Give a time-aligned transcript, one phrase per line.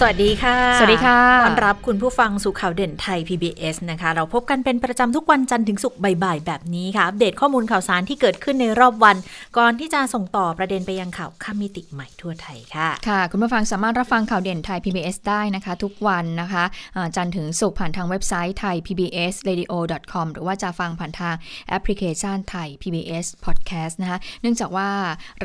[0.00, 9.16] สวัสดีค่ะ สวัสดีค่ะ ต้อนรับคุณผู้ฟังสู่ข่าวเด่นไทย PBS นะคะ เราพบกันเป็นประจำทุกวันจันทร์ถึงศุกร์บ่ายๆ แบบนี้ค่ะ อัปเดตข้อมูลข่าวสารที่เกิดขึ้นในรอบวัน
[9.58, 16.64] ก่อนที่จะส่งต่อประเด็นไปยังข่าวข้ามมิติใหม่ทั่วไทยค่ะ ค่ะ คุณผู้ฟังสามารถรับฟังข่าวเด่นไทย PBS ได้นะคะ ทุกวันนะคะ
[16.96, 19.72] อ่าจันทร์ถึงศุกร์ผ่านทางเว็บไซต์ไทย PBS radio
[20.12, 21.34] com หรือว่าจะฟังผ่านทาง
[21.68, 24.88] แอปพลิเคชันไทย PBS podcast นะคะ เนื่องจากว่า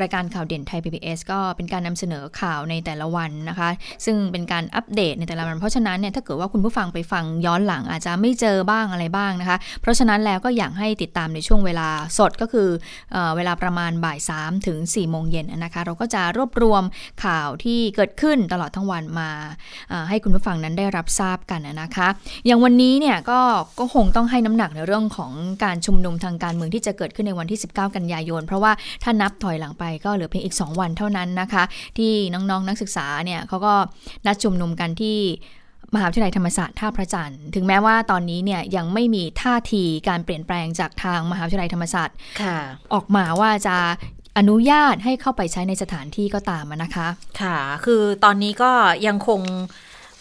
[0.00, 3.70] รายการข่าวเด่นไทย PBS ก็เป็นการนำเสนอข่าวในแต่ละวันนะคะ
[4.06, 12.68] ซึ่งเป็นการอัปเดตในแต่ละวันเพราะฉะนั้นเนี่ยถ้าเกิดว่าคุณผู้ฟังไปฟังย้อนหลังอาจจะไม่เจอบ้างอะไรบ้างนะคะ เพราะฉะนั้นแล้วก็อยากให้ติดตามในช่วงเวลาสดก็คือ
[13.12, 16.82] เออเวลาประมาณบ่าย3ถึง4โมงเย็นนะคะ เราก็จะรวบรวม
[17.24, 19.30] ข่าวที่เกิดขึ้นตลอดทั้งวันมา
[20.08, 22.08] ให้คุณผู้ฟังนั้นได้รับทราบกันนะคะ
[22.46, 23.40] อย่างวันนี้เนี่ยก็
[23.78, 25.32] ก็คงต้องให้น้ำหนักในเรื่องของ
[25.64, 31.62] การชุมนุมทางการเมืองที่จะเกิดขึ้นในวันที่ 19 กันยายน เพราะว่าถ้านับถอยหลังไปก็เหลือเพียงอีก 2 วันเท่านั้นนะคะ
[31.98, 33.74] ที่น้องๆนนักศึกษาเนี่ยเขาก็
[34.26, 35.18] นัดชุมนุมกันที่
[35.94, 42.58] มหาวิทยาลัยธรรมศาสตร์ท่าพระจันทร์ถึงแม้ว่าตอนนี้เนี่ยยังไม่มีท่าทีการเปลี่ยนแปลงจากทางมหาวิทยาลัยธรรมศาสตร์ค่ะ
[42.94, 43.76] ออกมาว่าจะ
[44.38, 47.08] อนุญาตให้เข้าไปใช้ในสถานที่ก็ตามอะนะคะ
[47.40, 48.70] ค่ะ คือตอนนี้ก็
[49.06, 49.40] ยังคง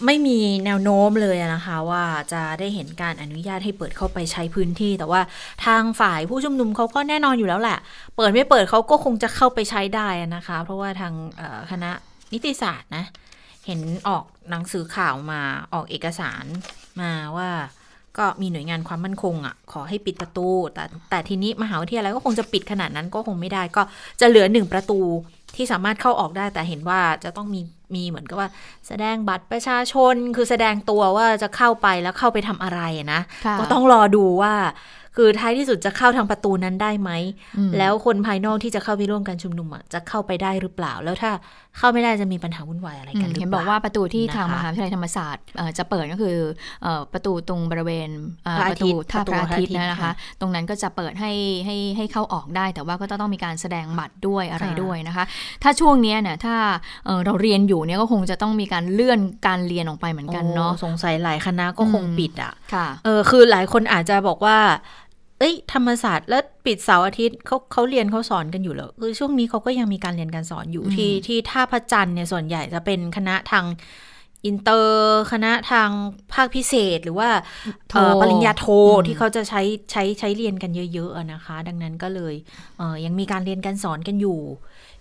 [0.05, 5.21] ไม่มีแนวโน้มเลยนะคะ ว่าจะได้เห็นการอนุญาตให้เปิดเข้าไปใช้พื้นที่ แต่ว่า
[5.65, 7.77] ทางฝ่ายผู้ชุมนุมเขาก็แน่นอนอยู่แล้วแหละ
[8.15, 11.91] เปิดไม่เปิดเขาก็คงจะเข้าไปใช้ได้นะคะ เพราะว่าทางเอ่อคณะ
[12.33, 13.05] นิติศาสตร์นะ
[13.67, 15.41] เห็นออกหนังสือข่าวมา
[15.73, 16.45] ออกเอกสาร
[17.01, 17.49] มาว่า
[18.17, 23.81] ก็มีหน่วยงานความมั่นคงอะ ขอให้ปิดประตู แต่แต่ทีนี้มหาวิทยาลัยก็คงจะปิดขนาดนั้นก็คงไม่ได้ ก็
[24.21, 24.99] จะเหลือหนึ่งประตู
[25.55, 27.61] ที่สามารถเข้าออกได้ แต่เห็นว่าจะต้องมี
[27.95, 28.49] มีเหมือนกับว่า
[28.87, 34.53] แสดงบัตรประชาชนคือแสดงตัวว่าจะเข้าไปแล้วเข้าไปทำอะไรอะนะค่ะก็ต้องรอดูว่า
[35.17, 37.11] คือท้ายที่สุดจะเข้าทางประตูนั้นได้ไหม
[37.57, 41.31] อืมแล้วคนภายนอกที่จะเข้าไปร่วมการชุมนุมอะจะเข้าไปได้หรือเปล่า แล้วถ้า
[41.77, 46.37] เข้าไม่ได้จะมีปัญหาวุ่นวายอะไรอืกันมหรือเห็นเปบล่าอกว่าประตูที่ทางนะคะมหาวิทยาลัยธรรมศาสตร์เอ่อจะเปิดก็คือ
[46.83, 48.09] เอ่อประตูตรงบริเวณ
[48.45, 51.31] เอ่อพระปอาระทิตูตย์ท่าพระอาทิตย์ประตูพระอาทิตย์นะคะค่ะตรงนั้นก็จะเปิดให้
[51.65, 55.25] ให้ให้เข้าออกได้ แต่ว่าก็ต้องมีการแสดงบัตรด้วยอะไรค่ะด้วยนะคะ
[55.63, 56.55] ถ้าช่วงเนี้ยเนี่ยถ้า
[57.05, 64.57] เอ่อเราเรียนอยู่เนี่ยก็คงจะต้องมีการเลื่อนการเรียนออกไปเหมือนกันเนาะโอ้สงสัยหลายคณะก็คงอืมปิดอะค่ะเออคือหลายคนอาจจะบอกว่า
[65.43, 73.65] เอ้ยธรรมศาสตร์แล้วปิดเสาร์อาทิตย์เขาเขาเรียนเขาสอนกันอยู่เหรอคือช่วงนี้เขาก็ยังมีการเรียนการสอนอยู่อืมที่ที่ท่าพระจันทร์เนี่ยส่วนใหญ่จะเป็นคณะทาง
[74.45, 75.89] อินเตอร์คณะทาง
[76.33, 77.29] ภาคพิเศษหรือว่า
[77.93, 78.65] เอ่อปริญญาโท
[78.97, 79.61] อืมที่เขาจะใช้
[79.91, 82.35] ใช้ใช้เรียนกันเยอะๆอะนะคะ ดังนั้นก็เลย
[82.77, 84.39] เอ่อยังมีการเรียนการสอนกันอยู่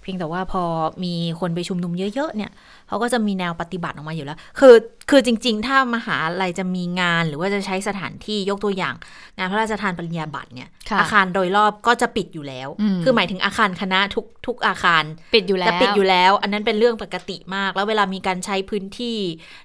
[0.02, 0.62] เพียงแต่ว่าพอ
[1.04, 2.50] มีคนไปชุมนุมเยอะๆเนี่ย
[2.88, 4.74] เขาก็จะมีแนวปฏิบัติออกมาอยู่แล้ว คือ
[5.10, 8.94] คือจริง ๆ ถ้ามหาลัยจะมีงานหรือว่าจะใช้สถานที่ยกตัวอย่าง
[9.38, 15.04] งานพระราชทานปริญญาบัตรเนี่ยค่ะอาคารโดยรอบก็จะปิดอยู่แล้วอืมคือหมายถึงอาคารคณะทุกทุกอาคาร
[15.34, 19.16] ปิดอยู่แล้วจะปิดอยู่แล้ว อันนั้นเป็นเรื่องปกติมาก แล้วเวลามีการใช้พื้นที่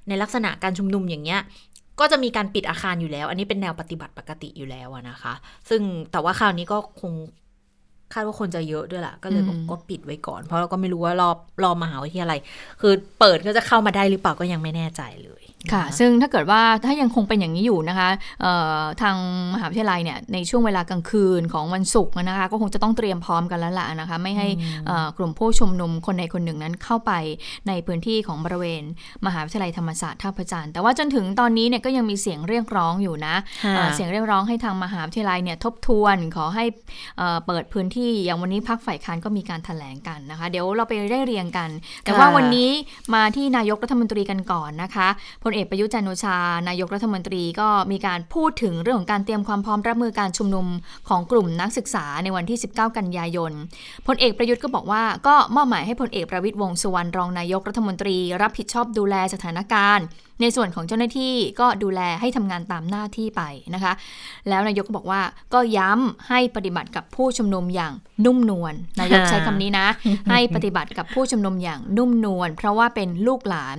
[0.08, 1.42] ในลักษณะการชุมนุมอย่างเงี้ย
[2.00, 5.34] ก็จะมีการปิดอาคารอยู่แล้ว อันนี้เป็นแนวปฏิบัติปกติอยู่แล้วอะนะคะ
[5.70, 5.82] ซึ่ง
[6.12, 7.14] แต่ว่าคราวนี้ก็คง
[8.14, 12.40] คาดว่าคนจะเยอะด้วยแหละก็เลยบอกอืมก็ปิดไว้ก่อน เพราะเราก็ไม่รู้ว่ารอบรอบมหาวิทยาลัย
[12.82, 18.10] คือเปิดก็จะเข้ามาได้หรือเปล่าก็ยังไม่แน่ใจเลย ค่ะนซึ่งถ้าเกิดว่าถ้ายังคงเป็นอย่างนี้อยู่นะคะ
[18.42, 19.16] เอ่อทาง
[19.54, 24.48] มหาวิทยาลัยเนี่ยในช่วงเวลากลางคืนของวันศุกร์นะคะ ก็คงจะต้องเตรียมพร้อมกันแล้วล่ะนะคะ ไม่ให้
[24.88, 27.12] เอ่อกลุ่มผู้ชุมนุมคนใดคนหนึ่งนั้นเข้าไป
[27.68, 28.84] ในพื้นที่ของบริเวณ
[29.26, 36.66] มหาวิทยาลัยธรรมศาสตร์ท่าพระจันทร์แต่ว่าจนถึงตอนนี้เนี่ยก็ยังมีเสียงเรียกร้องอยู่นะค่ะเอ่อเสียงเรียกร้องให้ทางมหาวิทยาลัยเนี่ยทบทวนขอให้
[37.18, 41.70] เอ่อเปิดพื้นที่อย่างวันนี้พักฝ่ายค้านก็มีการแถลงกันนะคะ เดี๋ยวเราไปได้เรียงกัน
[42.04, 42.70] แต่ว่าวันนี้
[43.16, 45.08] มาที่นายกรัฐมนตรีกันก่อนนะคะ
[45.42, 46.38] พพลเอกประยุทธ์จันโอชา
[46.70, 50.68] นายกรัฐมนตรีก็มีการพูดถึงเรื่องของการเตรียมความพร้อมรับมือการชุมนุม
[51.10, 53.52] ของกลุ่มนักศึกษาในวันที่ 19 กันยายน
[54.08, 60.06] พลเอกประยุทธ์ก็บอกว่าก็มอบหมายให้พลเอกประวิตยวงสุวรรณรองนายกรัฐมนตรี รับผิดชอบดูแลสถานการณ์
[60.42, 63.42] ในส่วนของเจ้าหน้าที่ก็ดูแลให้ทำงานตามหน้าที่ไป
[63.74, 63.94] นะคะ
[64.50, 65.22] แล้วนายกก็บอกว่า
[65.54, 67.94] ก็ย้ำให้ปฏิบัติกับผู้ชุมนุมอย่าง
[68.26, 69.88] นุ่มนวลนายกใช้คำนี้นะ
[70.30, 73.78] ให้ปฏิบัติกับผู้ชุมนุมอย่างนุ่มนวลเพราะว่าเป็นลูกหลาน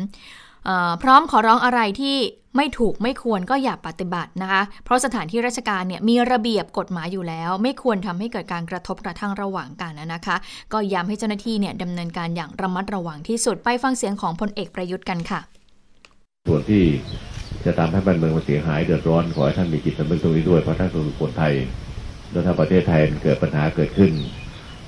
[1.03, 2.17] พร้อมขอร้องอะไรที่
[2.57, 10.37] ไม่ถูกไม่ควรก็อย่าปฏิบัตินะคะ เพราะสถานที่ราชการเนี่ยมีระเบียบกฎหมายอยู่แล้ว ไม่ควรทำให้เกิดการกระทบกระทั่งระหว่างกันนะคะ
[10.73, 15.41] ก็ย้ำให้เจ้าหน้าที่เนี่ยดำเนินการอย่างระมัดระวังที่สุดไปฟังเสียงของพลเอกประยุทธ์กันค่ะ
[16.49, 16.83] ส่วนที่
[17.65, 21.53] จะทำให้บ้านเมืองมันเสียหายเดือดร้อนขอให้ท่านมีจิตสำนึกตรงนี้ด้วยเพราะท่านคือคนไทย
[22.31, 24.13] แล้วถ้าประเทศไทยมันเกิดปัญหาเกิดขึ้น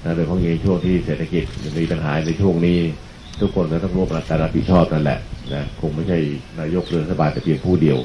[0.05, 1.45] นะโดยเฉพาะในช่วงที่เศรษฐกิจ
[1.79, 2.79] มีปัญหาในช่วงนี้
[3.41, 5.19] ทุกคนก็ต้องร่วมกันรับผิดชอบนั่นแหละ
[5.55, 6.19] นะคงไม่ใช่
[6.61, 7.99] นายกหรือรัฐบาลแต่เพียงผู้เดียว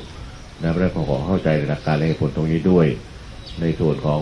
[0.61, 2.87] นะเพราะฉะนั้นขอเข้าใจหลักการและเหตุผลตรงนี้ด้วย
[3.61, 4.21] ในส่วนของ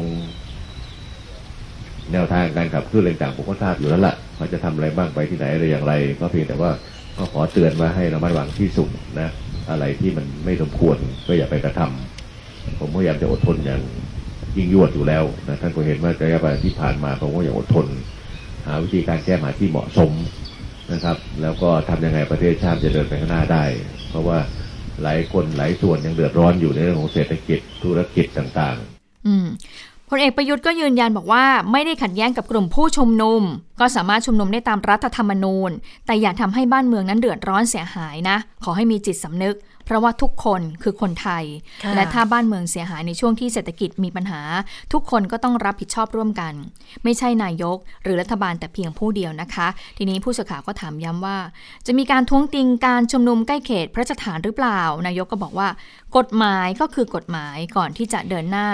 [2.11, 6.71] แนวทางการขับเคลื่อนต่างๆผมก็ทราบอยู่แล้วล่ะว่าจะทำอะไรบ้างไปที่ไหนอะไรอย่างไร ก็เพียงแต่ว่า
[7.17, 8.89] ก็ขอเตือนว่าให้ระมัดระวังที่สุด
[9.19, 9.29] นะ
[9.71, 13.81] อะไรที่มันไม่สมควรก็อย่าไปกระทำผมพยายามจะอดทนอย่าง
[14.57, 17.87] ยิ่งยวดอยู่แล้วนะท่านก็เห็นว่าระยะเวลาที่ผ่านมาผมก็อย่างอดทน
[18.65, 20.11] หาวิธีการแก้ปัญหาที่เหมาะสม
[20.91, 23.63] นะครับ แล้วก็ทำยังไงประเทศชาติจะเดินไปข้างหน้าได้
[24.09, 24.39] เพราะว่า
[25.03, 29.47] หลายคนหลายส่วนยังเดือดร้อนอยู่ในเรื่องของเศรษฐกิจธุรกิจต่างๆ อืม
[30.09, 33.41] พลเอกประยุทธ์ก็ยืนยันบอกว่าไม่ได้ขัดแย้งกับกลุ่มผู้ชุมนุม
[33.79, 35.71] ก็สามารถชุมนุมได้ตามรัฐธรรมนูญ
[36.05, 41.43] แต่อย่าทำให้บ้านเมืองนั้นเดือดร้อนเสียหายนะ ขอให้มีจิตสำนึก เพราะว่าทุกคนคือคนไทย
[41.83, 44.41] ค่ะและถ้าบ้านเมืองเสียหายในช่วงที่เศรษฐกิจมีปัญหา
[44.93, 46.53] ทุกคนก็ต้องรับผิดชอบร่วมกัน
[47.03, 51.37] ไม่ใช่นายก หรือรัฐบาลแต่เพียงผู้เดียวนะคะ ทีนี้ผู้สื่อข่าวก็ถามย้ำว่า
[51.85, 55.67] จะมีการท้วงติงการชุมนุมใกล้เขตพระราชฐานหรือเปล่า นายกก็บอกว่า
[56.17, 58.67] กฎหมายก็คือกฎหมายก่อนที่จะเดินหน้า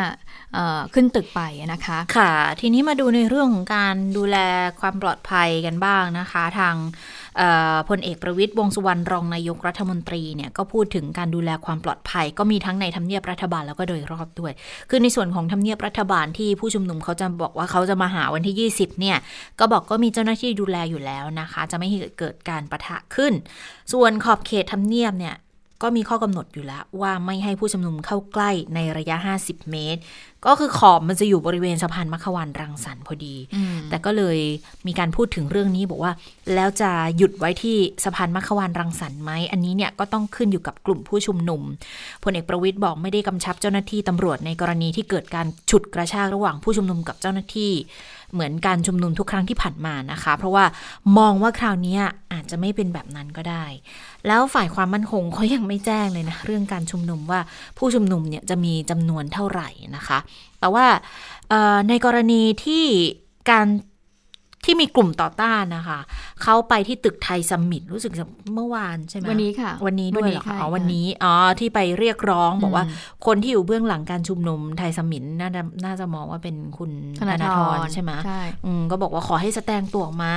[0.54, 1.42] เอ่อขึ้นตึกไป
[1.74, 4.38] นะคะ ค่ะ ทีนี้มาดูในเรื่องของการดูแล
[4.80, 6.76] ความปลอดภัยกันบ้างนะคะ ทาง
[7.29, 7.29] เอ่อ
[7.90, 14.54] พลเอกประวิตยวงสุวรรณรองนายกรัฐมนตรีเนี่ยก็พูดถึงการดูแลความปลอดภัย ก็มีทั้งในทำเนียบรัฐบาลแล้วก็โดยรอบด้วย
[14.90, 19.18] คือในส่วนของทำเนียบรัฐบาลที่ผู้ชุมนุมเขาจะบอกว่าเขาจะมาหาวันที่ 20เนี่ย
[19.60, 23.34] ก็บอกก็มีเจ้าหน้าที่ดูแลอยู่แล้วนะคะ จะไม่ให้เกิดการประทะขึ้น
[23.94, 25.36] ส่วนขอบเขตทำเนียบเนี่ย
[25.82, 30.02] ก็มีข้อกำหนดอยู่แล้วว่าไม่ให้ผู้ชุมนุมเข้าใกล้ในระยะ 50 เมตร
[30.46, 33.36] ก็คือขอบมันจะอยู่บริเวณสะพานมัคควานรังสรรค์พอดี
[33.90, 34.38] แต่ก็เลย
[34.88, 36.12] มีการพูดถึงเรื่องนี้บอกว่า
[36.56, 41.62] แล้วจะหยุดไว้ที่สะพานมัคควานรังสรรค์ไหมอันนี้เนี่ยก็ต้องขึ้นอยู่กับกลุ่มผู้ชุมนุม
[42.24, 47.72] พลเอกประวิตยบอกไม่ได้กำชับเจ้าหน้าที่ตำรวจในกรณีที่เกิดการฉุดกระชากระหว่างผู้ชุมนุมกับเจ้าหน้าที่
[48.34, 50.66] เหมือนการชุมนุมทุกครั้งที่ผ่านมานะคะ เพราะว่า
[51.18, 51.98] มองว่าคราวนี้
[52.34, 53.66] อาจจะไม่เป็นแบบนั้นก็ได้
[54.28, 57.40] แล้วฝ่ายความมั่นคงเขายังไม่แจ้งเลยนะ เรื่องการชุมนุมว่า
[57.78, 60.20] ผู้ชุมนุมเนี่ยจะมีจำนวนเท่าไหร่นะคะ
[60.60, 60.86] แต่ว่า
[61.90, 62.86] ในกรณีที่
[63.52, 63.68] การ
[64.66, 66.00] ที่มีกลุ่มต่อต้านนะคะ
[66.44, 68.26] เขาไปที่ตึกไทยซัมมิตรู้สึกจะ
[68.56, 80.34] เมื่อวานใช่ไหมวันนี้ค่ะ วันนี้ด้วยเหรอวันนี้คะค่ะอ๋อวันนี้อ๋อที่ไปเรียกร้องบอกว่าอืมคนที่อยู่เบื้องหลังการชุมนุมไทยซัมมิตน่าจะน่าจะมองว่าเป็นคุณธนาธรใช่ไหมใช่อืมก็บอกว่าขอให้แสดงตัวออกมา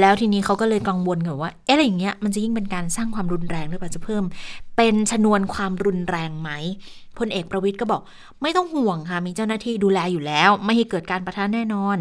[0.00, 4.24] แล้วทีนี้เขาก็เลยกังวลกันว่าเอ๊ะอะไรอย่างเงี้ยมันจะยิ่งเป็นการสร้างความรุนแรงหรือเปล่าจะเพิ่ม
[4.76, 6.50] เป็นชนวนความรุนแรงไหม
[7.18, 8.02] พลเอกประวิทย์ก็บอก
[8.42, 11.98] ไม่ต้องห่วงค่ะมีเจ้าหน้าที่ดูแลอยู่แล้ว ไม่ให้เกิดการประทะแน่นอน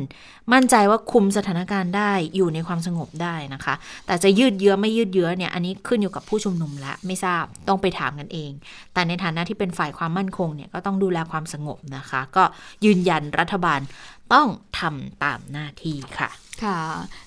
[0.53, 3.75] มั่นใจว่าคุมสถานการณ์ได้อยู่ในความสงบได้นะคะ
[4.05, 8.51] แต่จะยืดเยื้อไม่ยืดเยื้อเนี่ยอันนี้ขึ้นอยู่กับผู้ชุมนุมละไม่ทราบต้องไปถามกันเอง
[8.93, 12.43] แต่ในฐานะที่เป็นฝ่ายความมั่นคงเนี่ยก็ต้องดูแลความสงบนะคะ ก็
[12.85, 13.79] ยืนยันรัฐบาล
[14.33, 14.47] ต้อง
[14.79, 16.29] ทำตามหน้าที่ค่ะ
[16.63, 16.79] ค่ะ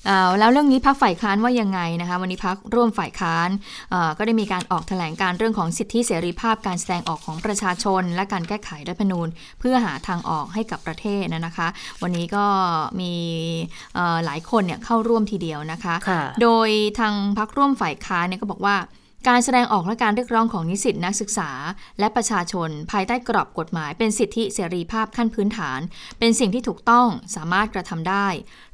[0.06, 3.48] เอ่อแล้วเรื่องนี้พักฝ่ายค้านว่ายังไงนะคะ วันนี้พักร่วมฝ่ายค้าน
[3.90, 9.28] เอ่อก็ได้มีการออกแถลงการเรื่องของสิทธิเสรีภาพการแสดงออกของประชาชน และการแก้ไขรัฐธรรมนูญ
[9.60, 11.69] เพื่อหาทางออกให้กับประเทศนะนะคะ
[12.02, 12.44] วันนี้ก็
[13.00, 13.12] มี
[13.94, 18.76] เอ่อหลายคนเนี่ยเข้าร่วมทีเดียวนะคะค่ะโดยทางพักร่วมฝ่ายค้านเนี่ยก็บอกว่า
[19.26, 21.50] การแสดงออกและการเรียกร้องของนิสิตนักศึกษา
[21.98, 25.80] และประชาชน ภายใต้กรอบกฎหมาย เป็นสิทธิเสรีภาพขั้นพื้นฐาน
[26.18, 27.06] เป็นสิ่งที่ถูกต้อง
[27.36, 28.26] สามารถกระทำได้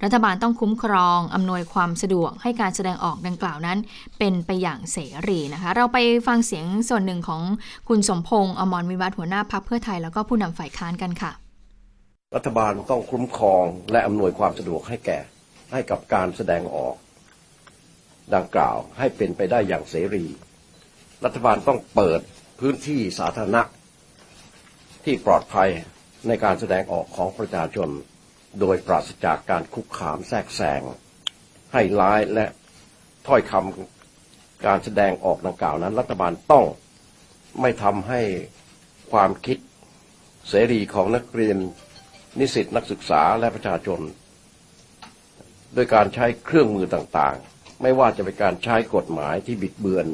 [0.05, 3.79] รัฐบาลต้องคุ้มครอง อำนวยความสะดวกให้การแสดงออกดังกล่าวนั้น
[4.19, 4.99] เป็นไปอย่างเส
[5.29, 7.43] รีนะคะ เราไปฟังเสียงส่วนหนึ่งของ
[7.89, 11.33] คุณสมพงษ์อมรวิวัฒน์หัวหน้าพักเพื่อไทยแล้วก็ผู้นำฝ่ายค้านกันค่ะ
[12.37, 15.19] รัฐบาลต้องคุ้มครองและอำนวยความสะดวกให้แก่
[15.73, 16.95] ให้กับการแสดงออก
[18.35, 20.27] ดังกล่าวให้เป็นไปได้อย่างเสรี
[21.25, 22.21] รัฐบาลต้องเปิด
[22.61, 23.63] พื้นที่สาธารณะ
[25.05, 25.71] ที่ปลอดภัย
[26.27, 27.89] ในการแสดงออกของประชาชน
[28.61, 30.83] โดยปราศจากการคุกคามแทรกแซง
[31.73, 32.47] ให้ร้ายและ
[33.27, 36.65] ถ้อยคำการแสดงออกดังกล่าวนั้น รัฐบาลต้อง
[37.61, 38.21] ไม่ทำให้
[39.13, 39.59] ความคิด
[40.49, 41.57] เสรีของนักเรียน
[42.39, 44.01] นิสิตนักศึกษาและประชาชน
[45.75, 50.07] โดยการใช้เครื่องมือต่างๆ ไม่ว่าจะเป็นการใช้กฎหมายที่บิดเบือน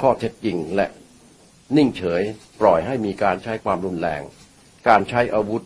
[0.00, 0.86] ข้อเท็จจริงและ
[1.76, 2.22] นิ่งเฉย
[2.60, 4.22] ปล่อยให้มีการใช้ความรุนแรง
[4.88, 5.62] การใช้อาวุธ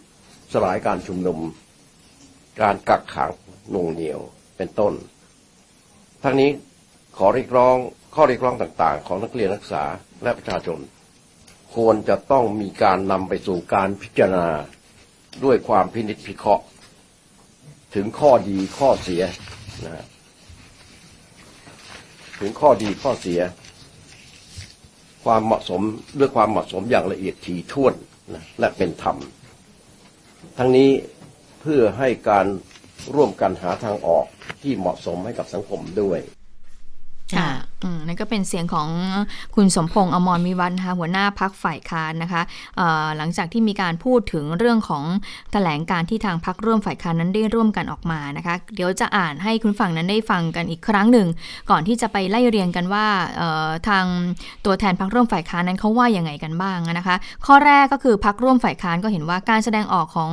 [0.53, 1.38] สลายการชุมนุม
[2.62, 3.33] การกักขัง
[3.71, 4.21] หน่วงเหนียว
[4.57, 4.95] เป็นต้น
[6.23, 6.50] ทั้งนี้
[7.19, 7.76] ขอเรียกร้อง
[8.14, 9.85] ข้อเรียกร้องต่างๆ ของนักเรียนนักศึกษา
[10.23, 10.79] และประชาชน
[11.75, 14.49] ควรจะต้องมีการนำไปสู่การพิจารณา
[15.45, 16.64] ด้วยความพินิจพิเคราะห์
[17.95, 19.23] ถึงข้อดีข้อเสีย
[19.85, 20.05] นะฮะ
[22.44, 23.40] ถึงข้อดีข้อเสีย
[25.24, 25.80] ความเหมาะสม
[26.18, 27.94] ด้วยความเหมาะสมอย่างละเอียดถี่ถ้วน
[28.34, 29.16] นะและเป็นธรรม
[30.58, 30.90] ทั้งนี้
[31.60, 32.46] เพื่อให้การ
[33.14, 34.24] ร่วมกันหาทางออก
[34.62, 36.18] ที่เหมาะสมให้กับสังคมด้วย
[37.33, 37.50] ค่ะ
[37.83, 38.88] อืมนั่นก็เป็นเสียงของ
[39.54, 42.43] คุณสมพงษ์อมรวิวัฒน์นะคะหัวหน้าพักฝ่ายค้านนะคะ
[43.16, 45.04] หลังจากที่มีการพูดถึงเรื่องของ
[45.52, 51.28] แถลงการที่ทางพักร่วมฝ่ายค้านนั้นได้ร่วมกันออกมานะคะ เดี๋ยวจะอ่านให้คุณฝั่งนั้นได้ฟังกันอีกครั้งหนึ่ง
[51.71, 53.07] ก่อนที่จะไปไล่เรียงกันว่า
[53.88, 54.04] ทาง
[54.64, 57.16] ตัวแทนพักร่วมฝ่ายค้านนั้นเขาว่ายังไงกันบ้างนะคะ
[57.47, 60.31] ข้อแรกก็คือพักร่วมฝ่ายค้านก็เห็นว่าการแสดงออกของ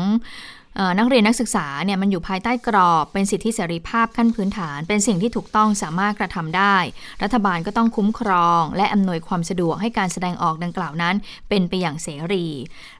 [0.97, 6.75] นักเรียนนักศึกษาเนี่ยมันอยู่ภายใต้กรอบเป็นสิทธิเสรีภาพขั้นพื้นฐาน เป็นสิ่งที่ถูกต้องสามารถกระทำได้
[7.23, 11.15] รัฐบาลก็ต้องคุ้มครอง และอำนวยความสะดวกให้การแสดงออกดังกล่าวนั้น
[11.49, 12.45] เป็นไปอย่างเสรี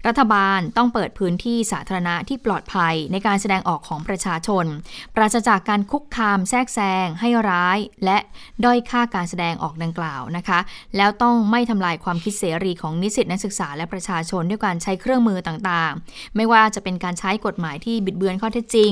[0.07, 4.65] รัฐบาลต้องเปิดพื้นที่สาธารณะที่ปลอดภัยในการแสดงออกของประชาชน
[5.15, 8.17] ปราศจากการคุกคามแทรกแซงให้ร้าย และ
[8.65, 10.59] ด้อยค่าการแสดงออกดังกล่าวนะคะ
[10.97, 18.91] แล้วต้องไม่ทำลายความคิดเสรีของนิสิตนักศึกษาและประชาชนด้วยการใช้เครื่องมือต่างๆ ไม่ว่าจะเป็นการใช้กฎหมายที่บิดเบือนข้อเท็จจริง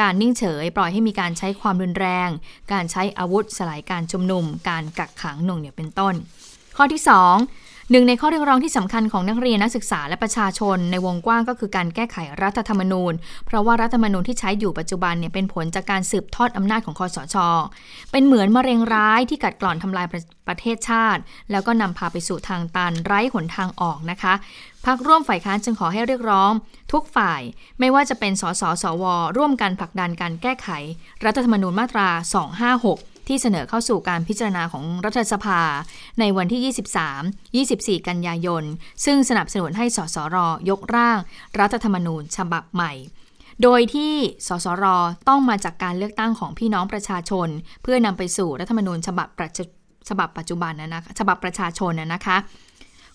[0.00, 2.28] การนิ่งเฉยปล่อยให้มีการใช้ความรุนแรง
[2.72, 6.14] การใช้อาวุธสลายการชุมนุม การกักขังหน่วงเหนี่ยวเป็นต้น
[6.76, 7.10] ข้อที่ 2
[7.90, 13.12] หนึ่งในข้อเรียกร้องที่สำคัญของนักเรียนนักศึกษาและประชาชนในวงกว้างก็คือการแก้ไขรัฐธรรมนูญ
[13.46, 17.36] เพราะว่ารัฐธรรมนูญที่ใช้อยู่ปัจจุบันเนี่ยเป็นผลจากการสืบทอดอำนาจของคอสช
[18.12, 24.34] เป็นเหมือนมะเร็งร้ายที่กัดกร่อนทำลายประประเทศชาติ แล้วก็นำพาไปสู่ทางตันไร้หนทางออกนะคะ
[24.86, 26.52] พักร่วมฝ่ายค้านจึงขอให้เรียกร้อง
[26.92, 27.40] ทุกฝ่าย
[27.80, 29.04] ไม่ว่าจะเป็นสสสว
[29.36, 30.68] ร่วมกันผลักดันการแก้ไข
[31.24, 32.08] รัฐธรรมนูญมาตรา
[32.68, 35.60] 256 ที่เสนอเข้าสู่การพิจารณาของรัฐสภา
[36.20, 36.72] ในวันที่
[37.96, 38.64] 23 24 กันยายน
[39.04, 40.36] ซึ่งสนับสนุนให้สสร
[40.70, 41.18] ยกร่าง
[41.60, 42.92] รัฐธรรมนูญฉบับใหม่
[43.62, 44.14] โดยที่
[44.48, 44.84] สสร
[45.28, 47.48] ต้องมาจากการเลือกตั้งของพี่น้องประชาชน
[47.82, 49.28] เพื่อนำไปสู่รัฐธรรมนูญฉบับ
[50.08, 52.36] ฉบับปัจจุบันนะคะฉบับประชาชนนะนะคะ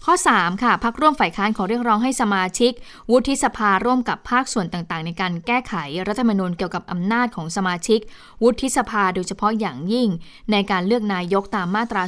[0.06, 2.72] ข้อ 3 ค่ะพักร่วมฝ่ายค้านขอเรียกร้องให้สมาชิก
[3.12, 5.74] วุฒิสภาร่วมกับภาคส่วนต่างๆ ในการแก้ไข
[6.08, 8.00] รัฐธรรมนูญเกี่ยวกับอำนาจของสมาชิก
[8.44, 10.10] วุฒิสภาโดยเฉพาะอย่างยิ่ง
[10.52, 12.04] ในการเลือกนายกตามมาตรา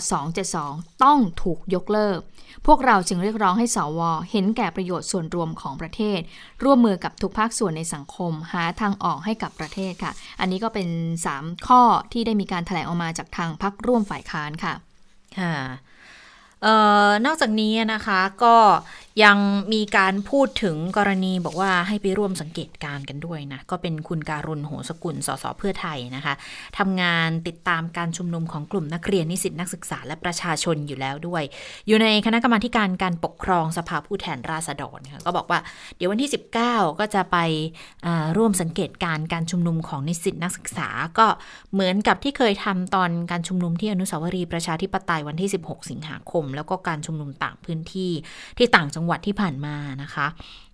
[0.50, 2.20] 272 ต้องถูกยกเลิก
[2.68, 4.00] พวกเราจึงเรียกร้องให้สว
[4.32, 6.20] เห็นแก่ประโยชน์ส่วนรวมของประเทศ
[6.64, 10.88] ร่วมมือกับทุกภาคส่วนในสังคม หาทางออกให้กับประเทศค่ะ อันนี้ก็เป็น
[11.30, 11.82] 3 ข้อ
[12.12, 14.74] ที่ได้มีการถแถลงออกมาจากทางพักร่วมฝ่ายค้านค่ะ
[15.40, 15.54] ค่ะ
[17.26, 18.56] นอกจากนี้นะคะก็
[19.24, 19.38] ยัง
[19.74, 26.34] มีการพูดถึงกรณีบอกว่าให้ไปร่วมสังเกตการกันด้วยนะ ก็เป็นคุณการุณโหสกุล สสเพื่อไทยนะคะ
[26.78, 31.44] ทำงานติดตามการชุมนุมของกลุ่มนักเรียนนิสิตนักศึกษาและประชาชนอยู่แล้วด้วย
[31.88, 35.60] อยู่ในคณะกรรมาการการปกครองสภาผู้แทนราษฎรค่ะก็บอกว่า
[35.96, 37.38] เดี๋ยววันที่ 19 ก็จะไป
[38.38, 40.90] ร่วมสังเกตการการชุมนุมของนิสิตนักศึกษา
[41.20, 41.28] ก็
[41.74, 48.12] เหมือนกับที่เคยทำตอนการชุมนุมที่อนุสาวรีย์ประชาธิปไตยวันที่ 16 สิงหาคม แล้วก็การชุมนุมต่างพื้นที่
[48.58, 50.28] ที่ต่างจังหวัดที่ผ่านมานะคะ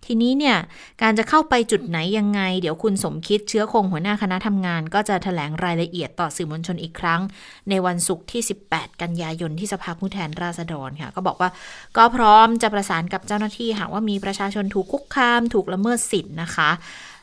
[0.06, 0.58] ทีนี้เนี่ย
[1.02, 7.22] การจะเข้าไปจุดไหนยังไง เดี๋ยวคุณสมคิดเชื้อคงหัวหน้าคณะทำงาน ก็จะถแถลงรายละเอียดต่อสื่อมวลชนอีกครั้ง
[7.70, 8.42] ในวันศุกร์ที่
[8.72, 11.50] 18 กันยายนที่สภาผู้แทนราษฎรค่ะ ก็บอกว่า
[11.98, 16.70] ก็พร้อมจะประสานกับเจ้าหน้าที่หากว่ามีประชาชนถูกคุกคาม ถูกละเมิดสิทธิ์นะคะ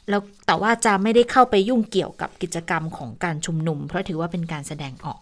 [0.09, 5.21] แล้วแต่ว่าจะไม่ได้เข้าไปยุ่งเกี่ยวกับกิจกรรมของการชุมนุม เพราะถือว่าเป็นการแสดงออก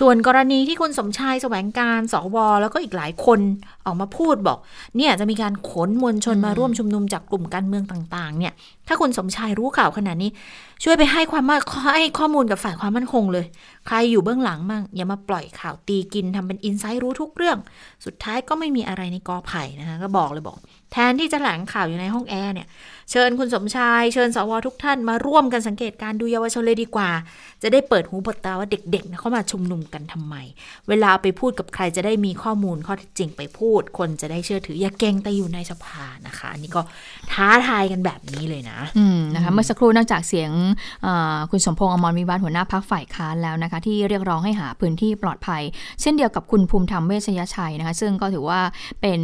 [0.00, 3.40] ส่วนกรณีที่คุณสมชายแสวงการสวแล้วก็อีกหลายคน
[3.86, 4.58] ออกมาพูดบอก
[4.96, 8.52] เนี่ยจะมีการขนมวลชนมาร่วมชุมนุมจากกลุ่มการเมืองต่าง ๆ เนี่ย
[8.90, 10.30] ถ้าคุณสมชายรู้ข่าวขนาดนี้
[10.84, 11.44] ช่วยไปให้ความ
[11.94, 13.46] ให้ข้อมูลกับฝ่ายความมั่นคงเลย
[13.86, 17.58] ใครอยู่เบื้องหลังมั่งอย่ามาปล่อยข่าวตีกินทำเป็นอินไซต์รู้ทุกเรื่อง
[18.04, 20.56] สุดท้ายก็ไม่มีอะไรในกอไผ่นะคะก็บอกเลยบอก
[20.92, 22.66] แทนที่จะแหลงข่าวอยู่ในห้องแอร์เนี่ย
[23.10, 27.10] เชิญคุณสมชายเชิญสวทุกท่านมาร่วมกันสังเกตการดูเยาวชนเลยดีกว่า
[27.62, 30.34] จะได้เปิดหูเปิดตาว่าเด็กๆเข้ามาชุมนุมกันทำไม
[30.88, 36.82] เวลาไปพูดกับใครจะได้มีข้อมูลข้อเท็จจริงไปพูด คนจะได้เชื่อถืออย่าเก่งแต่อยู่ในสภานะคะอันนี้ก็
[37.32, 38.79] ท้าทายกันแบบนี้เลยนะ
[39.34, 40.50] นะคะเมื่อสักครู่นอกจากเสียง
[41.50, 45.62] คุณสมพงษ์อมรวิวัฒน์หัวหน้าพักฝ่ายค้านแล้วนะคะ ที่เรียกร้องให้หาพื้นที่ปลอดภัย
[46.00, 48.60] เช่นเดียวกับคุณภูมิธรรมเวชยชัยนะคะซึ่งก็ถือว่า
[49.00, 49.20] เป็น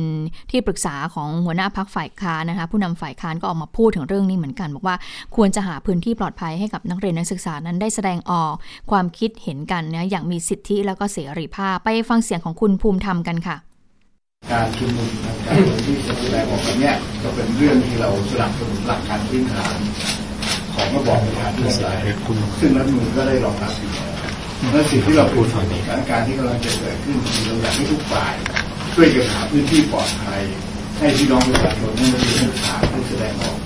[0.51, 4.97] ที่ปรึกษาของหัวหน้าพักฝ่ายค้านนะคะผู้นำฝ่ายค้านก็ออกมาพูดถึงเรื่องนี้เหมือนกัน บอกว่า
[5.37, 8.53] ควรจะหาพื้นที่ปลอดภัยให้กับนักเรียนนักศึกษานั้นได้แสดงออก
[8.91, 13.57] ความคิดเห็นกันนะอย่างมีสิทธิแล้วก็เสรีภาพไปฟังเสียงของคุณภูมิธรรมกันค่ะ
[14.53, 19.77] การชุมนุมทางการที่แสดงออกแบบนี้ก็เป็นเรื่องที่เราสนับสนุนหลักการพื้นฐาน
[20.75, 21.99] ของระบอบประชาธิปไตย
[22.61, 23.93] ซึ่งรัฐมนูลก็ได้รองรับอยู่
[24.73, 28.35] และสิ่งที่เราพูดถึงสถานการณ์ที่กำลังจะเกิดขึ้นเราอยากให้ทุกฝ่าย
[28.95, 30.43] ช่วยกันหาพื้นที่ปลอดภัย
[30.99, 33.59] ให้พี่น้องประชาชนนักเรียนนักศึกษาได้แสดงออก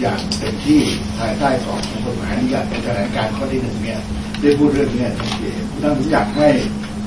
[0.00, 0.80] อย่างเต็มที่
[1.18, 4.00] ภายใต้กรอบของกฎหมายอนุญาตเป็นแถลงการข้อที่หนึ่งเนี่ย
[4.40, 6.48] ได้พูดเรื่องนี้ชัดเจนท่านผมอยากให้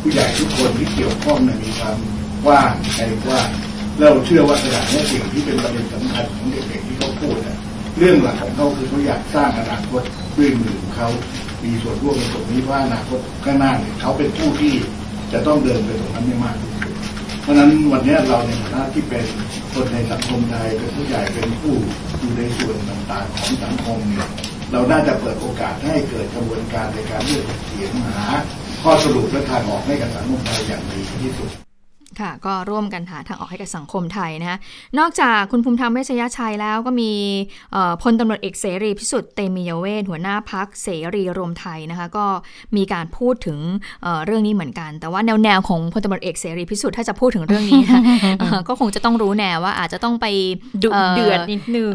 [0.01, 1.97] ผู้ใหญ่ทุกคนที่เกี่ยวข้องมีความ
[2.47, 2.99] ว่างใจ
[3.29, 3.41] ว่า
[3.99, 7.35] เราเชื่อว่าขณะนี้สิ่งที่เป็นประเด็นสำคัญของเด็กๆที่เขาพูด
[7.97, 10.01] เรื่องหลักของเขาคือเขาอยากสร้างอนาคต
[10.37, 11.09] ด้วยมือของเขา
[11.63, 14.73] มีส่วนร่วมในตรงนี้ว่าอนาคตข้างหน้าเนี่ยเขาเป็นผู้ที่
[15.33, 16.93] จะต้องเดินไปตรงนั้นไม่มากที่สุด
[17.41, 19.25] เพราะฉะนั้นวันนี้เราในฐานะที่เป็น
[19.73, 21.75] คนในสังคมไทยเป็นผู้ใหญ่เป็นผู้
[22.19, 24.29] อยู่ในส่วนต่างๆของสังคมเนี่ย
[24.71, 28.23] เราน่าจะเปิดโอกาสให้เกิดกระบวนการในการเลือกเสียงหา
[28.83, 31.64] ข้อสรุปและทางออกให้กับสังคมไทยอย่างดีที่สุด
[32.21, 34.57] ค่ะก็ร่วมกันหาทางออกให้กับสังคมไทยนะคะ
[34.99, 37.11] นอกจากคุณภูมิธรรมเวชยชัยแล้วก็มี
[38.01, 42.25] พลตำรวจเอกเสรีพิสุทธิ์เตมียเวทหัวหน้าพักเสรีรวมไทยนะคะก็
[42.75, 43.59] มีการพูดถึง
[44.03, 48.01] เเรื่องนี้เหมือนกัน แต่ว่าแนวแนวของพลตำรวจเอกเสรีพิสุทธิ์ถ้าจะพูดถึงเรื่องนี้นะ
[48.67, 50.25] ก็คงจะต้องรู้แนวว่าอาจจะต้องไป
[50.83, 51.91] ดุเดือดนิดนึง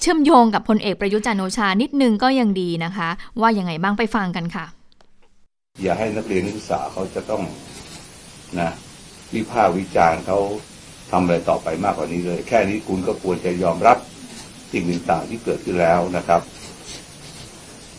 [0.00, 3.08] เชื่อมโยงกับพลเอกประยุทธ์จันโอชานิดนึงก็ยังดีนะคะ
[3.40, 4.66] ว่ายังไงบ้างไปฟังกันค่ะ
[5.82, 7.42] อย่าให้นักเรียนนักศึกษาเขาจะต้อง
[8.60, 8.70] นะ
[9.36, 10.38] วิพากษ์วิจารณ์เขา
[11.10, 13.98] ทำอะไรต่อไปมากกว่านี้เลย แค่นี้คุณก็ควรจะยอมรับ
[14.72, 16.40] สิ่งต่างๆที่เกิดขึ้นแล้วนะครับ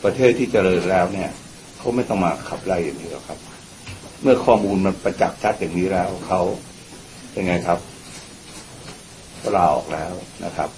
[0.03, 1.29] ประเทศที่เจริญแล้วเนี่ย
[1.77, 3.39] เขาไม่ต้องมาขับไล่อย่างนี้หรอกครับ
[4.21, 6.41] เมื่อข้อมูลมันประจักษ์ชัดอย่างนี้แล้วเขา
[7.31, 7.79] เป็นไงครับ
[9.41, 10.13] ก็ลาออกแล้ว
[10.45, 10.69] นะครับ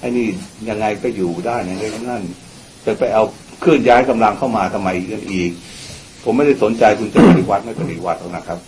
[0.00, 0.26] ไอ้นี่
[0.68, 2.22] ยังไงก็อยู่ได้ในเรื่องนั้น
[2.84, 3.24] จะไปเอา
[3.60, 5.50] เคลื่อนย้ายกำลังเข้ามาทำไมกันอีก
[6.22, 8.58] ผมไม่ได้สนใจคุณจะปฏิวัติไม่ปฏิวัติหรอกนะครับ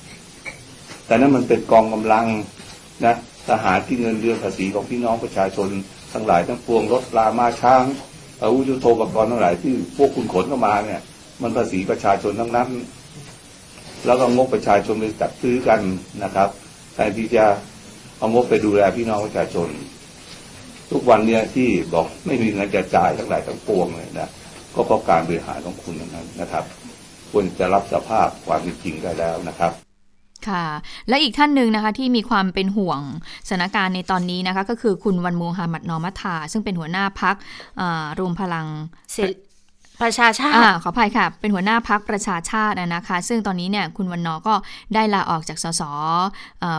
[1.07, 2.27] แต่นั้นมันเป็นกองกำลัง
[3.05, 3.15] นะ
[3.49, 5.69] ทหารที่เงินเดือนภาษีของพี่น้องประชาชน
[6.13, 7.83] ทั้งหลายทั้งปวงรถลามาช้าง
[8.43, 11.01] อาวุธยุโทปกรณ์ทั้งหลายที่พวกคุณขนเข้ามาเนี่ย
[11.43, 12.69] มันภาษีประชาชนทั้งนั้น
[14.07, 15.81] แล้วก็งบประชาชนไปจัดซื้อกัน
[16.25, 16.49] นะครับ
[16.95, 17.45] แทนที่จะ
[18.19, 19.69] เอางบไปดูแลพี่น้องประชาชน
[20.91, 24.31] ทุกวันเนี่ยที่บอกไม่มีเงินจะจ่ายทั้งหลายทั้งปวงเลยนะ
[24.75, 26.65] ก็เพราะการบริหารของคุณนั้นนะครับ
[27.31, 29.86] ควรจะรับสภาพความจริงได้แล้วนะครับ
[30.49, 30.65] ค่ะ
[31.09, 33.01] และอีกท่านหนึ่งนะคะที่มีความเป็นห่วง
[33.49, 37.37] สถานการณ์ในตอนนี้นะคะก็คือคุณวันมูฮัมหมัดนอมัทา ซึ่งเป็นหัวหน้าพัก
[38.19, 38.67] รวมพลัง
[40.03, 44.55] ประชาชาติขออภัยค่ะ เป็นหัวหน้าพักประชาชาตินะคะ ซึ่งตอนนี้เนี่ยคุณวันนอก็
[44.95, 45.83] ได้ลาออกจากสส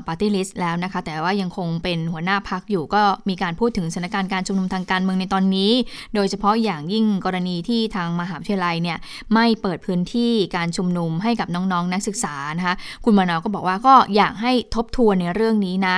[0.08, 5.72] ปาร์ตี้ลิสต์แล้วนะคะ แต่ว่ายังคงเป็นหัวหน้าพักอยู่ก็มีการพูดถึงสถานการณ์การชุมนุมทางการเมืองในตอนนี้
[6.16, 8.98] โดยเฉพาะอย่างยิ่งกรณีที่ทางมหาวิทยาลัยเนี่ย
[9.34, 15.98] ไม่เปิดพื้นที่การชุมนุมให้กับน้องๆนนักศึกษานะคะ คุณวันนอก็บอกว่าก็อยากให้ทบทวนในเรื่องนี้นะ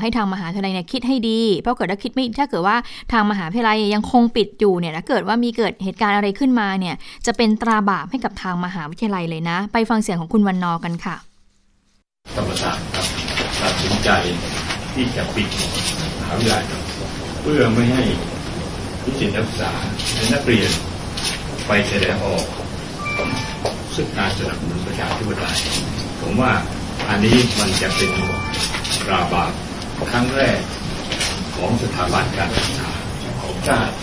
[0.00, 2.76] ให้ทางมหาวิทยาลัยเนี่ยคิดให้ดี เพราะเกิดถ้าคิดไม่ถ้าเกิดว่า
[3.12, 6.94] ทางมหาวิทยาลัยยังคงปิดอยู่เนี่ยถ้าเกิดว่ามีเกิดเหตุการณ์อะไรขึ้นมาเนี่ย
[7.26, 11.16] จะเป็นตราบาปให้กับทางมหาวิทยาลัยเลยนะ ไปฟังเสียงของคุณวันนอกันค่ะ
[12.36, 13.06] ธรรมศาสตร์ครับ
[13.60, 14.10] ตัดสินใจ
[14.94, 15.48] ที่จะปิด
[16.18, 16.64] มหาวิทยาลัย
[17.42, 18.02] เพื่อไม่ให้
[19.02, 19.70] ผู้ศิษย์นักศึกษา
[20.14, 20.70] และนักเรียน
[21.66, 22.44] ไปแสดงออก
[23.94, 25.58] ซึ่งการสนับสนุนประชาธิปไตย
[26.20, 26.52] ผมว่า
[27.08, 28.12] อันนี้มันจะเป็น
[29.02, 29.52] ตราบาป
[30.12, 30.60] ครั้งแรก
[31.56, 32.90] ของสถาบันการศึกษา
[33.40, 33.94] ของชาติ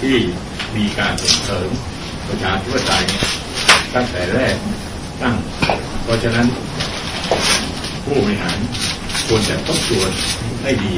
[0.00, 0.16] ที่
[0.76, 1.70] มีการส่งเสริม
[2.28, 3.04] ประชาธิปไตย
[3.94, 4.56] ตั้งแต่แรก
[5.22, 5.34] ตั้ง
[6.04, 6.46] เพราะฉะนั้น
[8.04, 8.58] ผู้บริหาร
[9.26, 10.12] ควรจะต้องตรวจ
[10.62, 10.96] ให้ดี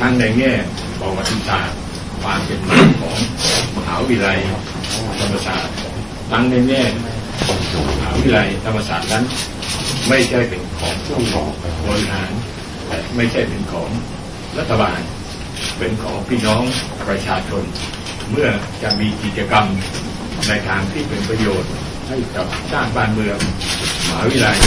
[0.00, 0.52] ทั้งในแง่
[1.00, 1.78] ประวัติศาสตร์
[2.22, 3.18] ความเป็นมาของ
[3.76, 4.38] มหาวิทยาลัย
[5.20, 5.74] ธรรมศาสตร์
[6.30, 6.82] ทั้งในแง่
[7.88, 9.24] มหาวิทยาลัยธรรมศาสตร์นั้น
[10.08, 11.16] ไม่ใช่เป็นของผู้
[11.86, 12.30] บริหาร
[12.86, 13.90] แต่ไม่ใช่เป็นของ
[14.58, 15.00] รัฐบาล
[15.78, 16.62] เป็นของพี่น้อง
[17.08, 17.64] ประชาชน
[18.30, 18.48] เมื่อ
[18.82, 19.66] จะมีกิจกรรม
[20.48, 21.70] ในทางที่เป็นประโยชน์
[22.08, 23.38] ให้กับสร้างบ้านเมือง
[24.06, 24.58] มหาวิทยาลัย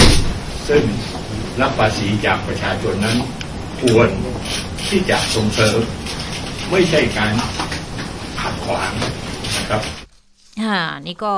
[0.70, 0.84] ซึ่ง
[1.62, 3.18] รับภาษีจากประชาชนนั้น
[3.82, 4.10] ควร
[4.88, 5.80] ที่จะส่งเสริม
[6.72, 7.34] ไม่ใช่การ
[8.42, 8.92] ขัดขวาง
[9.58, 9.82] นะครับ
[10.64, 11.34] ค่ะนี่ก็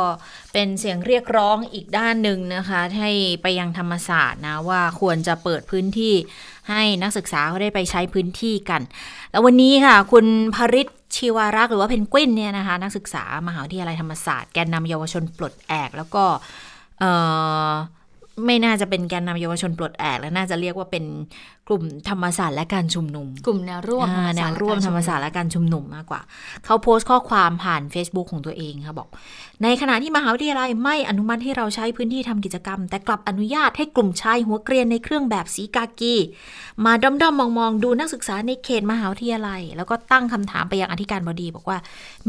[0.54, 6.14] เป็นเสียงเรียกร้องอีกด้านหนึ่งนะคะ ให้ไปยังธรรมศาสตร์นะว่าควรจะเปิดพื้นที่
[6.70, 8.82] ให้นักศึกษาเขาได้ไปใช้พื้นที่กัน
[9.32, 16.24] แล้ววันนี้ค่ะ คุณภริศ ชีวารักษ์หรือว่าเพนกวินเนี่ยนะคะนักศึกษามหาวิทยาลัยธรรมศาสตร์แกนนำเยาวชนปลดแอกแล้วก็
[18.46, 21.04] ไม่น่าจะเป็นแกนนำเยาวชนปลดแอกแล้วน่าจะเรียกว่าเป็น
[21.68, 26.22] กลุ่มธรรมศาสตร์และการชุมนุม กลุ่มแนวร่วมแนวร่วมธรรมศาสตร์และการชุมนุมมากกว่า
[26.66, 29.08] เขาโพสต์ข้อความผ่าน Facebook ของตัวเองค่ะบอก
[29.64, 36.16] ในขณะที่มหาวิทยาลัยไม่อนุมัติให้เราใช้พื้นที่ทำกิจกรรม แต่กลับอนุญาตให้กลุ่มชายหัวเกรียนในเครื่องแบบสีกากี
[36.86, 41.78] มาด้อมๆมองๆดูนักศึกษาในเขตมหาวิทยาลัย แล้วก็ตั้งคำถามไปยังอธิการบดี บอกว่า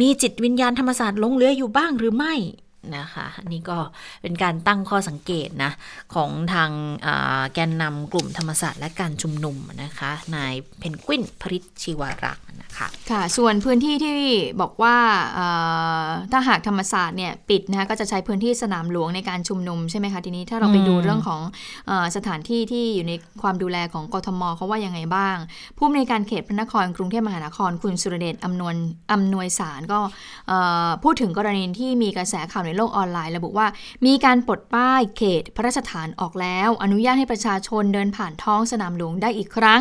[0.00, 2.34] มีจิตวิญญาณธรรมศาสตร์ลงเหลืออยู่บ้างหรือไม่
[2.96, 3.78] นะคะนี่ก็
[4.22, 5.72] เป็นการตั้งข้อสังเกตนะ
[6.14, 6.70] ของทาง
[7.54, 14.18] แกนนำกลุ่มธรรมศาสตร์และการชุมนุมนะคะนายเพนกวินพริชชิวรักษ์นะคะค่ะส่วนพื้นที่ที่
[14.60, 14.96] บอกว่า
[16.32, 21.40] ถ้าหากธรรมศาสตร์เนี่ยปิดนะคะก็จะใช้พื้นที่สนามหลวงในการชุมนุมใช่ไหมคะทีนี้ถ้าเราไปดูเรื่องของ
[21.90, 23.12] อสถานที่ที่อยู่ใน
[23.42, 25.36] ความดูแลของกทมเขาว่ายังไงบ้าง
[25.76, 28.74] ผู้อำนวยการเขตพระนครกรุงเทพมหานครคุณสุรเดชอำนวย
[29.12, 30.00] อำนวยสารก็
[31.02, 33.66] พูดถึงกรณีที่มีกระแสข่าวในในโลกออนไลน์ระบุว่า
[34.06, 39.80] มีการปลดป้ายเขตพระราชฐานออกแล้ว อนุญาตให้ประชาชนเดินผ่านท้องสนามหลวงได้อีกครั้ง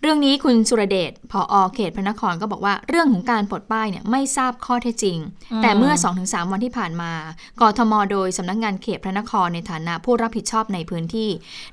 [0.00, 5.18] เรื่องนี้คุณสุรเดชพออเขตพระนครก็บอกว่าเรื่องของการปลดป้ายเนี่ยไม่ทราบข้อเท็จจริง
[5.62, 5.92] แต่เมื่อ
[6.22, 7.12] 2-3 วันที่ผ่านมา
[7.60, 11.30] กทมโดยสำนักงงานเขตพระนครในฐานะผู้รับผิดชอบในพื้นที่